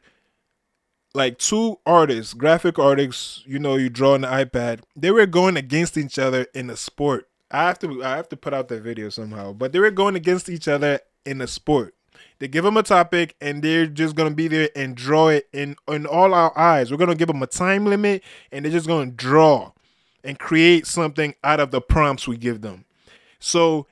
like 1.13 1.37
two 1.37 1.79
artists, 1.85 2.33
graphic 2.33 2.79
artists. 2.79 3.43
You 3.45 3.59
know, 3.59 3.75
you 3.75 3.89
draw 3.89 4.13
on 4.13 4.21
the 4.21 4.27
iPad. 4.27 4.81
They 4.95 5.11
were 5.11 5.25
going 5.25 5.57
against 5.57 5.97
each 5.97 6.17
other 6.19 6.47
in 6.53 6.69
a 6.69 6.75
sport. 6.75 7.29
I 7.51 7.65
have 7.65 7.79
to 7.79 8.03
I 8.03 8.15
have 8.15 8.29
to 8.29 8.37
put 8.37 8.53
out 8.53 8.67
that 8.69 8.81
video 8.81 9.09
somehow, 9.09 9.53
but 9.53 9.71
they 9.71 9.79
were 9.79 9.91
going 9.91 10.15
against 10.15 10.49
each 10.49 10.67
other 10.67 10.99
in 11.25 11.39
a 11.39 11.47
sport. 11.47 11.95
They 12.39 12.47
give 12.47 12.63
them 12.63 12.77
a 12.77 12.83
topic 12.83 13.35
and 13.39 13.63
they're 13.63 13.85
just 13.85 14.15
gonna 14.15 14.31
be 14.31 14.47
there 14.47 14.69
and 14.75 14.95
draw 14.95 15.29
it 15.29 15.47
in 15.53 15.75
in 15.87 16.05
all 16.05 16.33
our 16.33 16.57
eyes. 16.57 16.91
We're 16.91 16.97
gonna 16.97 17.15
give 17.15 17.27
them 17.27 17.43
a 17.43 17.47
time 17.47 17.85
limit 17.85 18.23
and 18.51 18.65
they're 18.65 18.71
just 18.71 18.87
gonna 18.87 19.11
draw 19.11 19.71
and 20.23 20.39
create 20.39 20.87
something 20.87 21.35
out 21.43 21.59
of 21.59 21.71
the 21.71 21.79
prompts 21.79 22.27
we 22.27 22.37
give 22.37 22.61
them. 22.61 22.85
So 23.39 23.87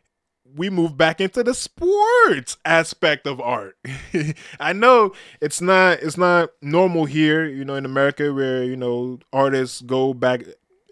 we 0.55 0.69
move 0.69 0.97
back 0.97 1.21
into 1.21 1.43
the 1.43 1.53
sports 1.53 2.57
aspect 2.65 3.27
of 3.27 3.39
art. 3.39 3.77
I 4.59 4.73
know 4.73 5.13
it's 5.39 5.61
not 5.61 5.99
it's 6.01 6.17
not 6.17 6.51
normal 6.61 7.05
here, 7.05 7.45
you 7.45 7.65
know, 7.65 7.75
in 7.75 7.85
America 7.85 8.33
where, 8.33 8.63
you 8.63 8.75
know, 8.75 9.19
artists 9.31 9.81
go 9.81 10.13
back 10.13 10.43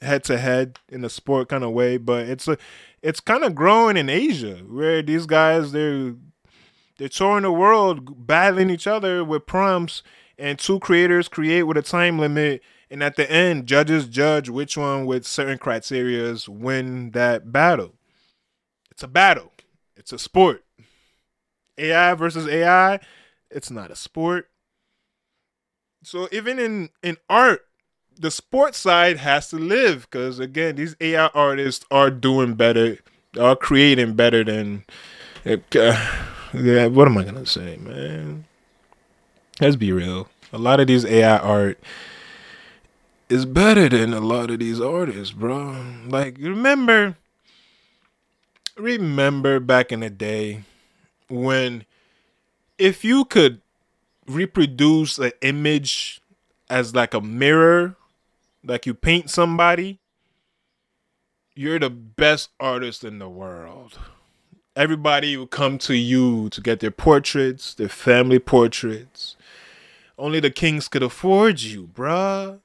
head 0.02 0.24
to 0.26 0.38
head 0.38 0.80
in 0.90 1.04
a 1.04 1.10
sport 1.10 1.50
kind 1.50 1.64
of 1.64 1.72
way, 1.72 1.98
but 1.98 2.28
it's 2.28 2.48
a 2.48 2.58
it's 3.02 3.20
kind 3.20 3.44
of 3.44 3.56
growing 3.56 3.98
in 3.98 4.10
Asia 4.10 4.58
where 4.68 5.02
these 5.02 5.26
guys 5.26 5.72
they're 5.72 6.16
they're 6.98 7.10
touring 7.10 7.44
the 7.44 7.52
world 7.52 8.28
battling 8.28 8.70
each 8.70 8.88
other 8.88 9.24
with 9.24 9.46
prompts 9.46 10.04
and 10.38 10.60
two 10.60 10.80
creators 10.80 11.28
create 11.28 11.64
with 11.64 11.78
a 11.78 11.82
time 11.82 12.20
limit 12.20 12.62
and 12.90 13.04
at 13.04 13.16
the 13.16 13.30
end 13.32 13.68
judges 13.68 14.08
judge 14.08 14.50
which 14.50 14.78
one 14.78 15.06
with 15.06 15.26
certain 15.26 15.58
criterias 15.58 16.48
win 16.48 17.12
that 17.12 17.52
battle 17.52 17.94
it's 19.00 19.04
a 19.06 19.08
battle. 19.08 19.54
It's 19.96 20.12
a 20.12 20.20
sport. 20.20 20.66
Ai 21.78 22.14
versus 22.16 22.50
ai 22.50 23.00
it's 23.50 23.72
not 23.72 23.92
a 23.92 23.96
sport. 23.96 24.50
So 26.04 26.28
even 26.34 26.60
in 26.60 26.90
in 27.02 27.16
art 27.30 27.66
the 28.20 28.30
sports 28.30 28.78
side 28.78 29.16
has 29.16 29.50
to 29.52 29.56
live 29.56 30.02
because 30.02 30.40
again 30.40 30.76
these 30.76 30.98
ai 31.00 31.28
artists 31.28 31.86
are 31.90 32.12
doing 32.12 32.56
better 32.56 32.98
are 33.40 33.56
creating 33.56 34.16
better 34.16 34.44
than 34.44 34.84
uh, 35.46 35.56
yeah 36.54 36.88
what 36.88 37.08
am 37.08 37.18
i 37.18 37.24
gonna 37.24 37.46
say 37.46 37.78
man? 37.78 38.44
Let's 39.62 39.78
be 39.78 39.94
real. 39.94 40.28
A 40.52 40.58
lot 40.58 40.82
of 40.82 40.88
these 40.88 41.06
ai 41.06 41.38
art 41.38 41.80
is 43.30 43.46
better 43.46 43.88
than 43.88 44.14
a 44.14 44.20
lot 44.20 44.52
of 44.52 44.60
these 44.60 44.82
artists 44.82 45.32
bro. 45.32 45.86
Like 46.06 46.36
remember 46.38 47.16
remember 48.80 49.60
back 49.60 49.92
in 49.92 50.00
the 50.00 50.10
day 50.10 50.64
when 51.28 51.86
if 52.78 53.04
you 53.04 53.26
could 53.26 53.62
reproduce 54.28 55.18
an 55.18 55.32
image 55.42 56.22
as 56.70 56.96
like 56.96 57.14
a 57.14 57.22
mirror 57.22 57.96
like 58.64 58.86
you 58.86 58.94
paint 58.94 59.30
somebody 59.30 60.00
you're 61.56 61.80
the 61.80 61.90
best 61.90 62.52
artist 62.58 63.04
in 63.04 63.20
the 63.20 63.28
world. 63.28 64.00
Everybody 64.78 65.36
will 65.36 65.46
come 65.46 65.78
to 65.80 65.94
you 65.94 66.48
to 66.50 66.62
get 66.62 66.80
their 66.80 66.92
portraits 66.92 67.74
their 67.74 67.90
family 67.90 68.40
portraits. 68.40 69.36
Only 70.18 70.40
the 70.40 70.52
kings 70.52 70.88
could 70.88 71.04
afford 71.04 71.62
you 71.62 71.88
bruh. 71.94 72.60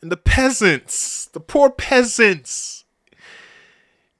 And 0.00 0.10
the 0.10 0.16
peasants 0.16 1.26
the 1.26 1.40
poor 1.40 1.68
peasants 1.68 2.84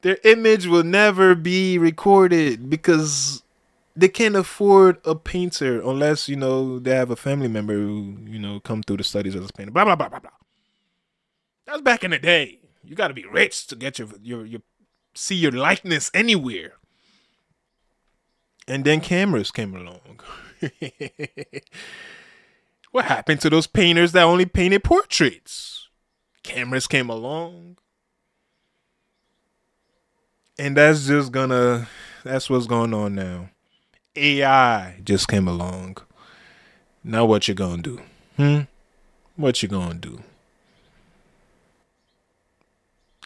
their 0.02 0.18
image 0.24 0.66
will 0.66 0.84
never 0.84 1.34
be 1.34 1.78
recorded 1.78 2.70
because 2.70 3.42
they 3.96 4.08
can't 4.08 4.37
afford 4.37 4.98
a 5.04 5.14
painter 5.14 5.80
unless 5.80 6.28
you 6.28 6.37
know 6.37 6.78
they 6.78 6.94
have 6.94 7.11
a 7.11 7.16
family 7.16 7.48
member 7.48 7.74
who 7.74 8.16
you 8.26 8.38
know 8.38 8.61
come 8.61 8.82
through 8.82 8.98
the 8.98 9.04
studies 9.04 9.34
as 9.34 9.48
a 9.48 9.52
painter. 9.52 9.72
Blah 9.72 9.84
blah 9.84 9.96
blah 9.96 10.08
blah 10.08 10.20
blah. 10.20 10.30
That's 11.66 11.82
back 11.82 12.04
in 12.04 12.12
the 12.12 12.18
day. 12.18 12.61
You 12.84 12.94
got 12.94 13.08
to 13.08 13.14
be 13.14 13.26
rich 13.26 13.66
to 13.66 13.76
get 13.76 13.98
your 13.98 14.08
your 14.22 14.46
your 14.46 14.61
see 15.14 15.34
your 15.34 15.52
likeness 15.52 16.11
anywhere. 16.14 16.74
And 18.68 18.84
then 18.84 19.00
cameras 19.00 19.50
came 19.50 19.74
along. 19.74 20.20
what 22.92 23.06
happened 23.06 23.40
to 23.40 23.50
those 23.50 23.66
painters 23.66 24.12
that 24.12 24.22
only 24.22 24.46
painted 24.46 24.84
portraits? 24.84 25.88
Cameras 26.42 26.87
came 26.87 27.11
along 27.11 27.78
and 30.58 30.76
that's 30.76 31.06
just 31.06 31.32
gonna 31.32 31.88
that's 32.24 32.50
what's 32.50 32.66
going 32.66 32.92
on 32.92 33.14
now. 33.14 33.50
AI 34.16 34.96
just 35.04 35.28
came 35.28 35.46
along. 35.46 35.98
Now 37.04 37.24
what 37.24 37.46
you 37.48 37.54
gonna 37.54 37.82
do? 37.82 38.00
Hmm? 38.36 38.60
What 39.36 39.62
you 39.62 39.68
gonna 39.68 39.94
do? 39.94 40.22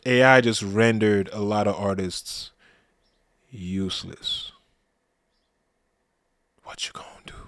AI 0.05 0.41
just 0.41 0.63
rendered 0.63 1.31
a 1.33 1.41
lot 1.41 1.67
of 1.67 1.77
artists 1.77 2.51
useless. 3.51 4.53
What 6.65 6.87
you 6.87 6.93
gonna 6.93 7.09
do? 7.27 7.42